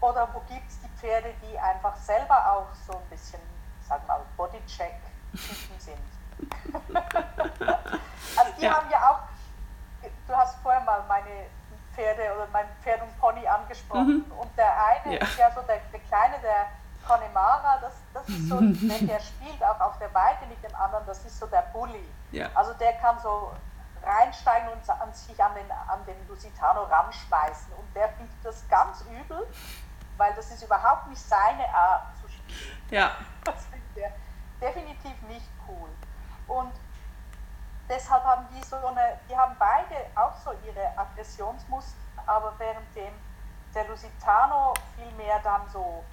[0.00, 3.40] Oder wo gibt es die Pferde, die einfach selber auch so ein bisschen,
[3.88, 5.96] sag mal, Bodycheck-Typen sind?
[8.36, 8.76] also die ja.
[8.76, 9.20] haben ja auch,
[10.26, 11.46] du hast vorher mal meine
[11.94, 14.26] Pferde oder mein Pferd und Pony angesprochen.
[14.28, 14.32] Mhm.
[14.38, 15.24] Und der eine ja.
[15.24, 16.66] ist ja so der, der Kleine, der
[17.06, 21.06] Connemara, das, das ist so, wenn der spielt auch auf der Weite mit dem anderen,
[21.06, 22.06] das ist so der Bully.
[22.36, 22.50] Ja.
[22.54, 23.52] Also der kann so
[24.02, 27.72] reinsteigen und an sich an den, an den Lusitano ranschmeißen.
[27.72, 29.46] Und der findet das ganz übel,
[30.16, 32.78] weil das ist überhaupt nicht seine Art zu spielen.
[32.90, 33.12] Ja.
[33.44, 34.12] Das findet er
[34.60, 35.88] definitiv nicht cool.
[36.48, 36.72] Und
[37.88, 43.12] deshalb haben die so eine, die haben beide auch so ihre Aggressionsmuster, aber während dem
[43.72, 46.04] der Lusitano vielmehr dann so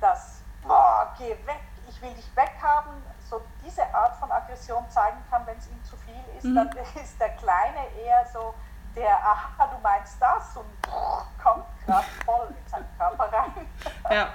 [0.00, 2.92] das, boah, geh weg, ich will dich weghaben,
[3.28, 6.54] so diese Art von Aggression zeigen kann, wenn es ihm zu viel ist, mhm.
[6.54, 6.68] dann
[7.02, 8.54] ist der Kleine eher so
[8.94, 10.66] der, aha, du meinst das und
[11.42, 13.68] kommt gerade voll mit seinem Körper rein.
[14.10, 14.28] Ja.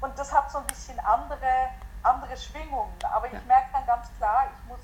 [0.00, 1.70] Und das hat so ein bisschen andere,
[2.02, 3.40] andere Schwingungen, aber ich ja.
[3.46, 4.80] merke dann ganz klar, ich muss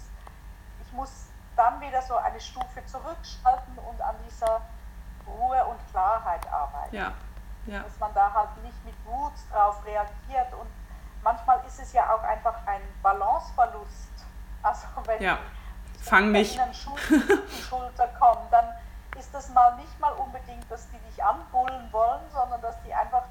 [0.93, 4.61] ich muss dann wieder so eine Stufe zurückschalten und an dieser
[5.27, 6.95] Ruhe und Klarheit arbeiten.
[6.95, 7.13] Ja.
[7.67, 7.83] Ja.
[7.83, 10.53] Dass man da halt nicht mit Wut drauf reagiert.
[10.53, 10.69] Und
[11.23, 14.13] manchmal ist es ja auch einfach ein Balanceverlust.
[14.63, 15.39] Also wenn ja.
[16.01, 16.57] Fang mich.
[16.57, 18.67] Ihnen Schulter kommen, dann
[19.17, 23.23] ist das mal nicht mal unbedingt, dass die dich anbullen wollen, sondern dass die einfach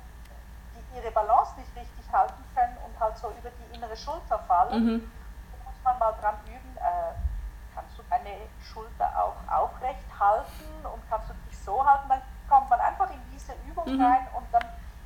[0.73, 4.85] die ihre Balance nicht richtig halten können und halt so über die innere Schulter fallen.
[4.85, 5.11] Mhm.
[5.51, 7.13] Da muss man mal dran üben, äh,
[7.75, 12.69] kannst du deine Schulter auch aufrecht halten und kannst du dich so halten, dann kommt
[12.69, 14.01] man einfach in diese Übung mhm.
[14.01, 14.63] rein und dann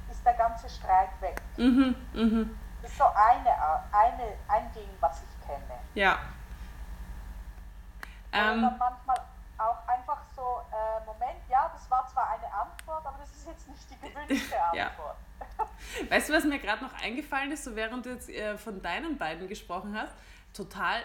[0.09, 1.41] ist der ganze Streit weg.
[1.57, 1.95] Mhm.
[2.85, 3.49] Das ist so eine,
[3.91, 5.79] eine, ein Ding, was ich kenne.
[5.95, 6.19] Ja.
[8.31, 8.61] Ähm.
[8.61, 9.17] dann manchmal
[9.57, 13.67] auch einfach so, äh, Moment, ja, das war zwar eine Antwort, aber das ist jetzt
[13.67, 15.17] nicht die gewünschte Antwort.
[15.57, 16.09] ja.
[16.11, 19.17] Weißt du, was mir gerade noch eingefallen ist, so während du jetzt äh, von deinen
[19.17, 20.13] beiden gesprochen hast?
[20.53, 21.01] Total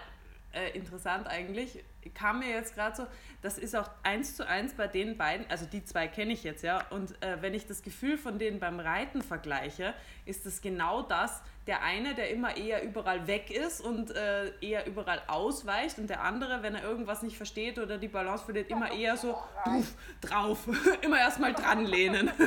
[0.52, 1.82] äh, interessant eigentlich,
[2.14, 3.06] kam mir jetzt gerade so,
[3.40, 6.62] das ist auch eins zu eins bei den beiden, also die zwei kenne ich jetzt,
[6.62, 11.02] ja, und äh, wenn ich das Gefühl von denen beim Reiten vergleiche, ist das genau
[11.02, 16.08] das, der eine, der immer eher überall weg ist und äh, eher überall ausweicht und
[16.08, 19.94] der andere, wenn er irgendwas nicht versteht oder die Balance verliert, immer eher so puff,
[20.20, 20.66] drauf,
[21.02, 22.30] immer erstmal dran lehnen.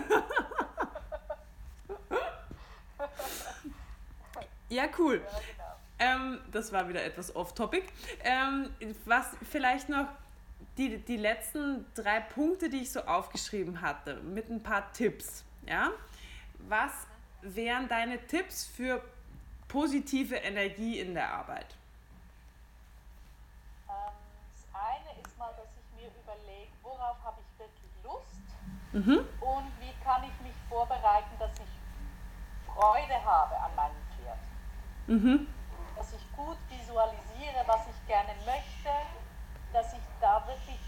[4.70, 5.22] ja, cool.
[5.99, 7.84] Ähm, das war wieder etwas off-topic.
[8.24, 8.70] Ähm,
[9.05, 10.07] was vielleicht noch
[10.78, 15.43] die, die letzten drei Punkte, die ich so aufgeschrieben hatte, mit ein paar Tipps.
[15.68, 15.91] Ja?
[16.68, 16.91] Was
[17.43, 19.01] wären deine Tipps für
[19.67, 21.67] positive Energie in der Arbeit?
[23.87, 23.93] Ähm,
[24.53, 28.41] das eine ist mal, dass ich mir überlege, worauf habe ich wirklich Lust
[28.91, 29.19] mhm.
[29.41, 34.39] und wie kann ich mich vorbereiten, dass ich Freude habe an meinem Pferd.
[35.07, 35.47] Mhm
[35.95, 38.91] dass ich gut visualisiere, was ich gerne möchte,
[39.71, 40.79] dass ich da wirklich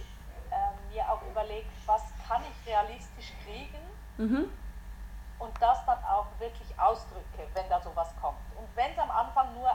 [0.52, 3.80] äh, mir auch überlege, was kann ich realistisch kriegen
[4.18, 4.50] mhm.
[5.56, 8.40] Und das dann auch wirklich ausdrücke, wenn da sowas kommt.
[8.58, 9.72] Und wenn es am Anfang nur,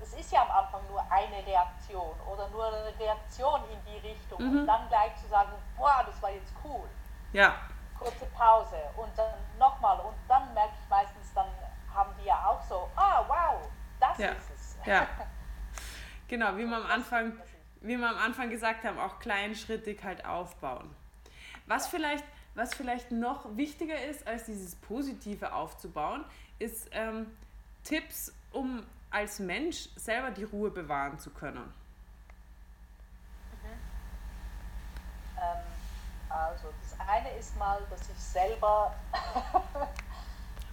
[0.00, 4.42] es ist ja am Anfang nur eine Reaktion oder nur eine Reaktion in die Richtung
[4.42, 4.60] mhm.
[4.60, 6.88] und dann gleich zu sagen, boah, das war jetzt cool.
[7.32, 7.54] Ja.
[7.98, 11.48] Kurze Pause und dann nochmal und dann merke ich meistens, dann
[11.94, 13.68] haben die ja auch so, ah, wow,
[14.00, 14.30] das ja.
[14.30, 14.78] ist es.
[14.86, 15.06] Ja.
[16.26, 17.38] Genau, wie wir am Anfang,
[17.82, 20.96] wie wir am Anfang gesagt haben, auch kleinschrittig halt aufbauen.
[21.66, 22.24] Was vielleicht,
[22.54, 26.24] was vielleicht noch wichtiger ist, als dieses Positive aufzubauen,
[26.58, 27.26] ist, ähm,
[27.82, 31.72] Tipps, um als Mensch selber die Ruhe bewahren zu können?
[33.62, 33.78] Mhm.
[35.36, 35.64] Ähm,
[36.30, 38.94] also das eine ist mal, dass ich selber,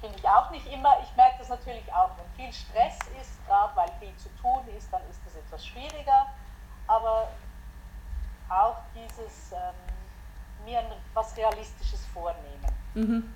[0.01, 3.75] finde ich auch nicht immer, ich merke das natürlich auch, wenn viel Stress ist, gerade
[3.75, 6.27] weil viel zu tun ist, dann ist das etwas schwieriger,
[6.87, 7.27] aber
[8.49, 9.75] auch dieses ähm,
[10.65, 10.83] mir
[11.13, 12.71] was Realistisches vornehmen.
[12.93, 13.33] Mhm.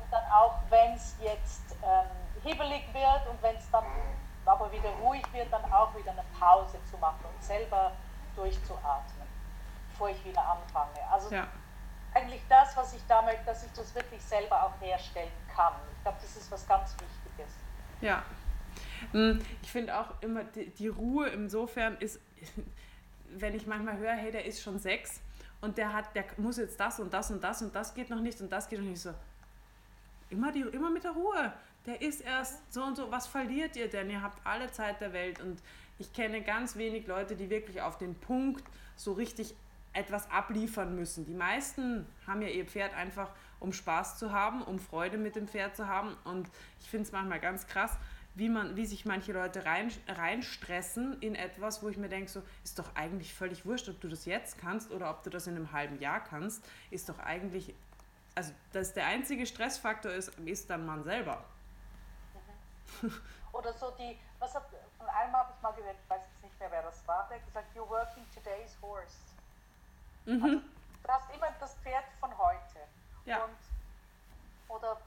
[0.00, 2.06] Und dann auch, wenn es jetzt ähm,
[2.42, 3.84] hibbelig wird und wenn es dann
[4.44, 7.92] aber wieder ruhig wird, dann auch wieder eine Pause zu machen und selber
[8.34, 9.26] durchzuatmen,
[9.90, 10.98] bevor ich wieder anfange.
[11.10, 11.46] Also ja.
[12.14, 15.74] eigentlich das, was ich da möchte, dass ich das wirklich selber auch herstellen kann.
[15.96, 17.54] Ich glaube, das ist was ganz Wichtiges.
[18.00, 18.22] Ja.
[19.12, 22.20] Hm, ich finde auch immer, die, die Ruhe insofern ist,
[23.28, 25.20] wenn ich manchmal höre, hey, der ist schon sechs
[25.60, 28.20] und der hat, der muss jetzt das und das und das und das geht noch
[28.20, 29.12] nicht und das geht noch nicht so.
[30.30, 31.52] Immer, die, immer mit der Ruhe.
[31.86, 33.10] Der ist erst so und so.
[33.10, 34.10] Was verliert ihr denn?
[34.10, 35.62] Ihr habt alle Zeit der Welt und
[35.98, 39.54] ich kenne ganz wenig Leute, die wirklich auf den Punkt so richtig
[39.94, 41.24] etwas abliefern müssen.
[41.24, 45.48] Die meisten haben ja ihr Pferd einfach, um Spaß zu haben, um Freude mit dem
[45.48, 46.16] Pferd zu haben.
[46.24, 46.48] Und
[46.80, 47.96] ich finde es manchmal ganz krass,
[48.38, 52.42] wie, man, wie sich manche Leute rein, reinstressen in etwas, wo ich mir denke, so
[52.62, 55.56] ist doch eigentlich völlig wurscht, ob du das jetzt kannst oder ob du das in
[55.56, 57.74] einem halben Jahr kannst, ist doch eigentlich,
[58.36, 61.44] also dass der einzige Stressfaktor ist, ist dann man selber.
[63.02, 63.12] Mhm.
[63.52, 64.68] Oder so die, was hat,
[64.98, 67.38] von einem habe ich mal gehört, ich weiß jetzt nicht mehr, wer das war, der
[67.38, 69.16] hat gesagt, you're working today's horse.
[70.26, 70.44] Mhm.
[70.44, 70.56] Also,
[71.02, 72.78] du hast immer das Pferd von heute.
[73.24, 73.44] Ja.
[73.44, 73.56] Und,
[74.68, 75.00] oder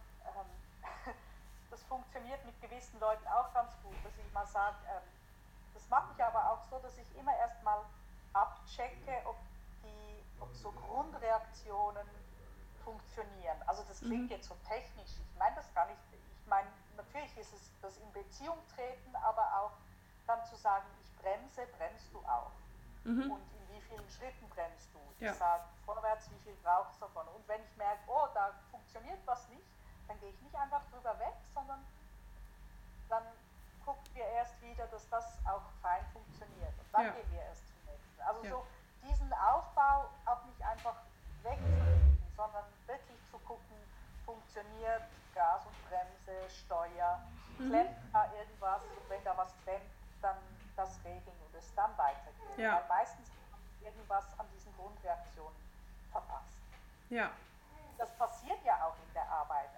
[1.91, 5.03] funktioniert mit gewissen Leuten auch ganz gut, dass ich mal sage, ähm,
[5.73, 7.83] das mache ich aber auch so, dass ich immer erstmal
[8.31, 9.35] abchecke, ob,
[9.83, 12.07] die, ob so Grundreaktionen
[12.85, 13.61] funktionieren.
[13.67, 14.39] Also das klingt mhm.
[14.39, 18.09] jetzt so technisch, ich meine das gar nicht, ich meine, natürlich ist es das in
[18.13, 19.73] Beziehung treten, aber auch
[20.27, 22.55] dann zu sagen, ich bremse, bremst du auch.
[23.03, 23.31] Mhm.
[23.31, 24.99] Und in wie vielen Schritten bremst du?
[25.19, 25.33] Ja.
[25.33, 27.27] Ich sage vorwärts, wie viel brauchst du davon?
[27.35, 29.67] Und wenn ich merke, oh, da funktioniert was nicht,
[30.11, 31.79] dann gehe ich nicht einfach drüber weg, sondern
[33.07, 33.23] dann
[33.85, 36.75] gucken wir erst wieder, dass das auch fein funktioniert.
[36.77, 37.11] Und dann ja.
[37.11, 38.21] gehen wir erst zum nächsten.
[38.21, 38.49] Also ja.
[38.51, 38.65] so
[39.07, 40.95] diesen Aufbau auch nicht einfach
[41.43, 43.77] wegzulegen, sondern wirklich zu gucken,
[44.25, 45.03] funktioniert
[45.33, 47.21] Gas und Bremse, Steuer,
[47.57, 47.69] mhm.
[47.69, 49.87] klemmt da irgendwas und wenn da was klemmt,
[50.21, 50.35] dann
[50.75, 52.57] das regeln und es dann weitergehen.
[52.57, 52.75] Ja.
[52.75, 53.31] Weil meistens
[53.81, 55.55] irgendwas an diesen Grundreaktionen
[56.11, 56.51] verpasst.
[57.09, 57.31] Ja
[58.01, 59.69] das passiert ja auch in der Arbeit.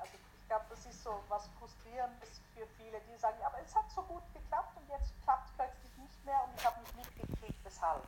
[0.53, 4.21] Glaube, das ist so was Frustrierendes für viele, die sagen, aber es hat so gut
[4.35, 8.05] geklappt und jetzt klappt es plötzlich nicht mehr und ich habe nicht mitgekriegt, weshalb.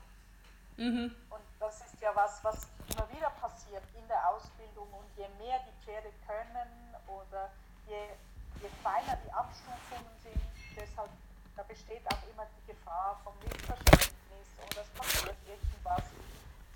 [0.78, 1.10] Mhm.
[1.32, 5.58] Und das ist ja was, was immer wieder passiert in der Ausbildung und je mehr
[5.66, 7.50] die Pferde können oder
[7.88, 8.14] je,
[8.62, 10.46] je feiner die Abstufungen sind,
[10.78, 11.10] deshalb
[11.58, 16.04] da besteht auch immer die Gefahr vom Missverständnis oder es passiert irgendwas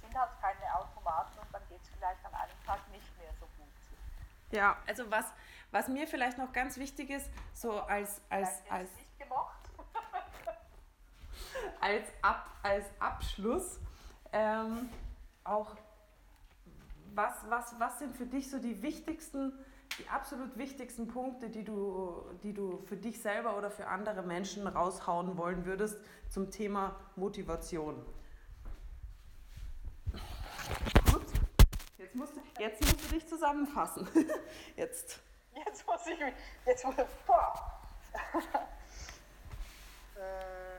[0.02, 3.46] sind halt keine Automaten und dann geht es vielleicht an einem Tag nicht mehr so
[3.46, 3.70] gut.
[4.52, 5.26] Ja, also was,
[5.72, 8.90] was mir vielleicht noch ganz wichtig ist, so als, als, als,
[11.82, 13.80] als, Ab, als Abschluss,
[14.32, 14.90] ähm,
[15.44, 15.76] auch
[17.14, 19.54] was, was, was sind für dich so die wichtigsten,
[20.00, 24.68] die absolut wichtigsten Punkte, die du, die du für dich selber oder für andere Menschen
[24.68, 25.98] raushauen wollen würdest
[26.30, 28.06] zum Thema Motivation?
[31.14, 31.34] Ups.
[31.98, 34.08] Jetzt musst, du, jetzt musst du dich zusammenfassen.
[34.76, 35.20] Jetzt.
[35.66, 36.34] Jetzt muss ich mich.
[36.66, 37.06] Jetzt muss ich.
[37.26, 37.54] Boah.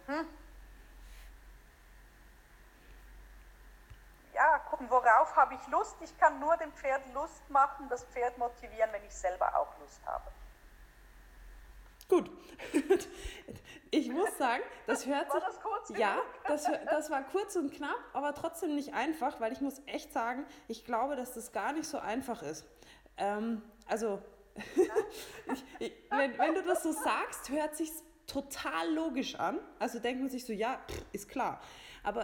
[0.07, 0.29] mhm.
[4.35, 5.97] Ja, gucken, worauf habe ich Lust?
[6.01, 10.01] Ich kann nur dem Pferd Lust machen, das Pferd motivieren, wenn ich selber auch Lust
[10.07, 10.31] habe.
[12.09, 12.31] Gut.
[13.93, 15.43] Ich muss sagen, das hört sich.
[15.43, 15.89] War das kurz?
[15.99, 20.13] Ja, das, das war kurz und knapp, aber trotzdem nicht einfach, weil ich muss echt
[20.13, 22.65] sagen, ich glaube, dass das gar nicht so einfach ist.
[23.17, 24.23] Ähm, also,
[25.53, 27.91] ich, ich, wenn, wenn du das so sagst, hört sich
[28.27, 29.59] total logisch an.
[29.79, 30.81] Also denkt man sich so, ja,
[31.13, 31.61] ist klar.
[32.03, 32.23] Aber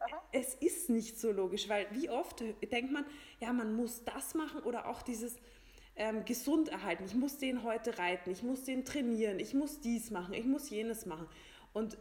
[0.00, 0.22] Aha.
[0.32, 3.04] es ist nicht so logisch, weil wie oft denkt man,
[3.40, 5.36] ja, man muss das machen oder auch dieses
[5.96, 7.04] ähm, gesund erhalten.
[7.04, 10.70] Ich muss den heute reiten, ich muss den trainieren, ich muss dies machen, ich muss
[10.70, 11.28] jenes machen.
[11.72, 11.98] Und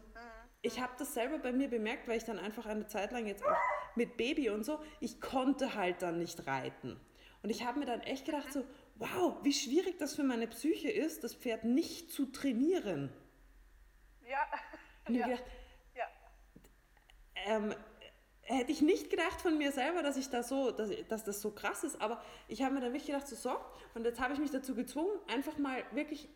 [0.62, 3.46] ich habe das selber bei mir bemerkt, weil ich dann einfach eine Zeit lang jetzt
[3.46, 3.58] auch
[3.96, 7.00] mit Baby und so, ich konnte halt dann nicht reiten.
[7.41, 8.64] Und ich habe mir dann echt gedacht, so,
[9.00, 13.12] wow, wie schwierig das für meine Psyche ist, das Pferd nicht zu trainieren.
[14.30, 14.46] Ja.
[15.08, 15.28] Und ja.
[15.28, 15.44] gedacht,
[15.96, 16.06] ja.
[17.48, 17.74] Ähm,
[18.42, 21.52] hätte ich nicht gedacht von mir selber, dass ich da so, dass, dass das so
[21.52, 23.56] krass ist, aber ich habe mir dann wirklich gedacht, so, so,
[23.94, 26.28] und jetzt habe ich mich dazu gezwungen, einfach mal wirklich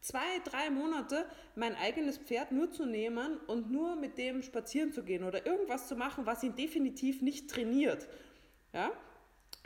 [0.00, 1.26] zwei, drei Monate
[1.56, 5.88] mein eigenes Pferd nur zu nehmen und nur mit dem spazieren zu gehen oder irgendwas
[5.88, 8.08] zu machen, was ihn definitiv nicht trainiert.
[8.72, 8.92] Ja?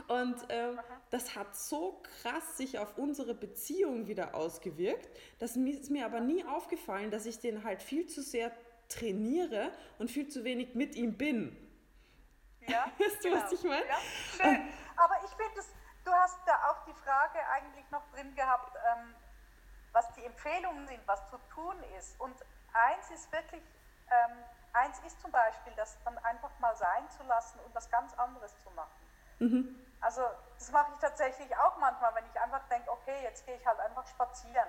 [0.08, 0.72] Und äh,
[1.10, 5.08] das hat so krass sich auf unsere Beziehung wieder ausgewirkt,
[5.38, 8.52] dass mir ist mir aber nie aufgefallen, dass ich den halt viel zu sehr
[8.88, 11.56] trainiere und viel zu wenig mit ihm bin.
[12.66, 13.42] Ja, weißt du, genau.
[13.42, 13.86] was ich meine?
[13.86, 13.98] Ja,
[14.36, 14.68] schön.
[14.96, 15.62] Aber ich finde,
[16.04, 19.14] du hast da auch die Frage eigentlich noch drin gehabt, ähm,
[19.92, 22.20] was die Empfehlungen sind, was zu tun ist.
[22.20, 22.36] Und
[22.72, 23.62] eins ist wirklich,
[24.10, 24.36] ähm,
[24.72, 28.56] eins ist zum Beispiel, das dann einfach mal sein zu lassen und was ganz anderes
[28.58, 29.00] zu machen.
[29.38, 29.86] Mhm.
[30.00, 30.22] Also
[30.58, 33.78] das mache ich tatsächlich auch manchmal, wenn ich einfach denke, okay, jetzt gehe ich halt
[33.80, 34.68] einfach spazieren.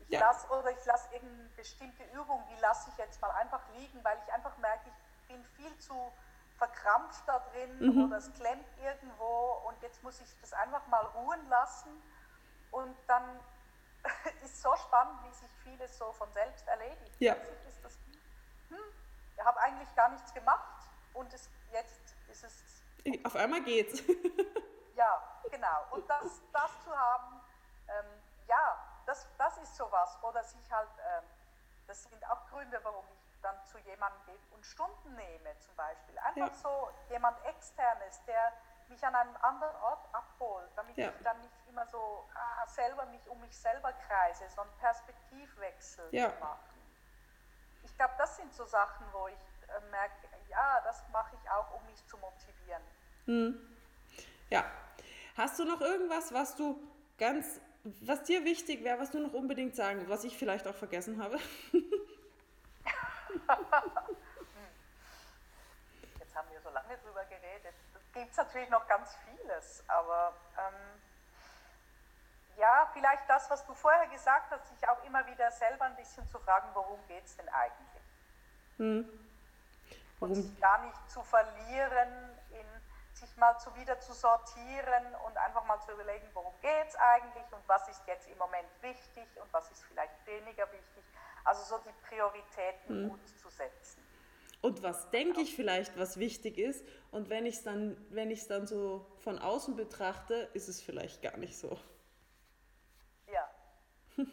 [0.00, 0.20] Ich ja.
[0.20, 4.18] lasse oder ich lasse irgendeine bestimmte Übung, die lasse ich jetzt mal einfach liegen, weil
[4.24, 6.12] ich einfach merke, ich bin viel zu
[6.58, 8.04] verkrampft da drin mhm.
[8.04, 11.90] oder es klemmt irgendwo und jetzt muss ich das einfach mal ruhen lassen
[12.70, 13.40] und dann
[14.44, 17.16] ist so spannend, wie sich vieles so von selbst erledigt.
[17.18, 17.34] Ja.
[17.34, 17.98] Ist das,
[18.68, 18.78] hm,
[19.36, 22.75] ich habe eigentlich gar nichts gemacht und es, jetzt ist es
[23.24, 24.02] auf einmal geht's.
[24.96, 25.86] ja, genau.
[25.90, 27.40] Und das, das zu haben,
[27.88, 30.18] ähm, ja, das, das ist sowas.
[30.22, 31.24] Oder sich halt, ähm,
[31.86, 36.18] das sind auch Gründe, warum ich dann zu jemandem gehe und Stunden nehme, zum Beispiel.
[36.18, 36.54] Einfach ja.
[36.54, 38.52] so jemand externes, der
[38.88, 41.08] mich an einem anderen Ort abholt, damit ja.
[41.08, 46.32] ich dann nicht immer so ah, selber mich um mich selber kreise, sondern Perspektivwechsel ja.
[46.40, 46.60] machen.
[47.82, 51.74] Ich glaube, das sind so Sachen, wo ich äh, merke, ja, das mache ich auch,
[51.74, 52.82] um mich zu motivieren.
[53.26, 53.76] Hm.
[54.50, 54.64] Ja.
[55.36, 56.80] Hast du noch irgendwas, was du
[57.18, 57.60] ganz,
[58.00, 61.38] was dir wichtig wäre, was du noch unbedingt sagen, was ich vielleicht auch vergessen habe?
[66.18, 67.74] Jetzt haben wir so lange drüber geredet.
[67.92, 71.02] Da gibt es natürlich noch ganz vieles, aber ähm,
[72.56, 76.26] ja, vielleicht das, was du vorher gesagt hast, sich auch immer wieder selber ein bisschen
[76.28, 78.02] zu fragen, worum geht es denn eigentlich?
[78.78, 79.25] Hm.
[80.20, 82.66] Und sich gar nicht zu verlieren in
[83.16, 87.44] sich mal zu wieder zu sortieren und einfach mal zu überlegen, worum geht es eigentlich
[87.50, 91.02] und was ist jetzt im Moment wichtig und was ist vielleicht weniger wichtig.
[91.44, 93.08] Also so die Prioritäten mhm.
[93.10, 94.02] gut zu setzen.
[94.60, 98.40] Und was denke ich vielleicht, was wichtig ist und wenn ich es dann, wenn ich
[98.40, 101.78] es dann so von außen betrachte, ist es vielleicht gar nicht so.
[103.32, 103.48] Ja.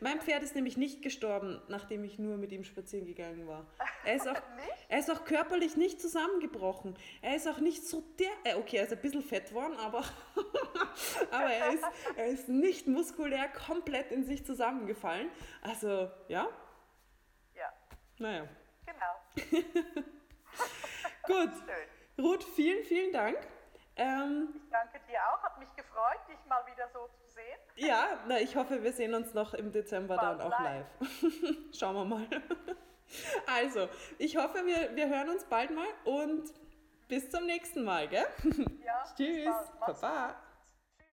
[0.00, 3.66] Mein Pferd ist nämlich nicht gestorben, nachdem ich nur mit ihm spazieren gegangen war.
[4.06, 4.42] Er ist auch,
[4.90, 6.94] er ist auch körperlich nicht zusammengebrochen.
[7.22, 8.28] Er ist auch nicht so der.
[8.44, 10.04] Äh, okay, er ist ein bisschen fett worden, aber,
[11.30, 11.84] aber er, ist,
[12.14, 15.30] er ist nicht muskulär komplett in sich zusammengefallen.
[15.62, 16.48] Also, ja?
[17.54, 17.72] Ja.
[18.18, 18.46] Naja.
[18.84, 19.64] Genau.
[21.26, 21.52] Gut.
[22.18, 23.38] Ruth, vielen, vielen Dank.
[23.96, 27.23] Ähm, ich danke dir auch, hat mich gefreut, dich mal wieder so zu.
[27.76, 30.86] Ja, na, ich hoffe, wir sehen uns noch im Dezember dann auch live.
[31.00, 31.56] live.
[31.78, 32.26] Schauen wir mal.
[33.46, 33.88] Also,
[34.18, 36.50] ich hoffe, wir, wir hören uns bald mal und
[37.06, 38.24] bis zum nächsten Mal, gell?
[38.84, 39.54] Ja, Tschüss.
[39.78, 40.34] Baba.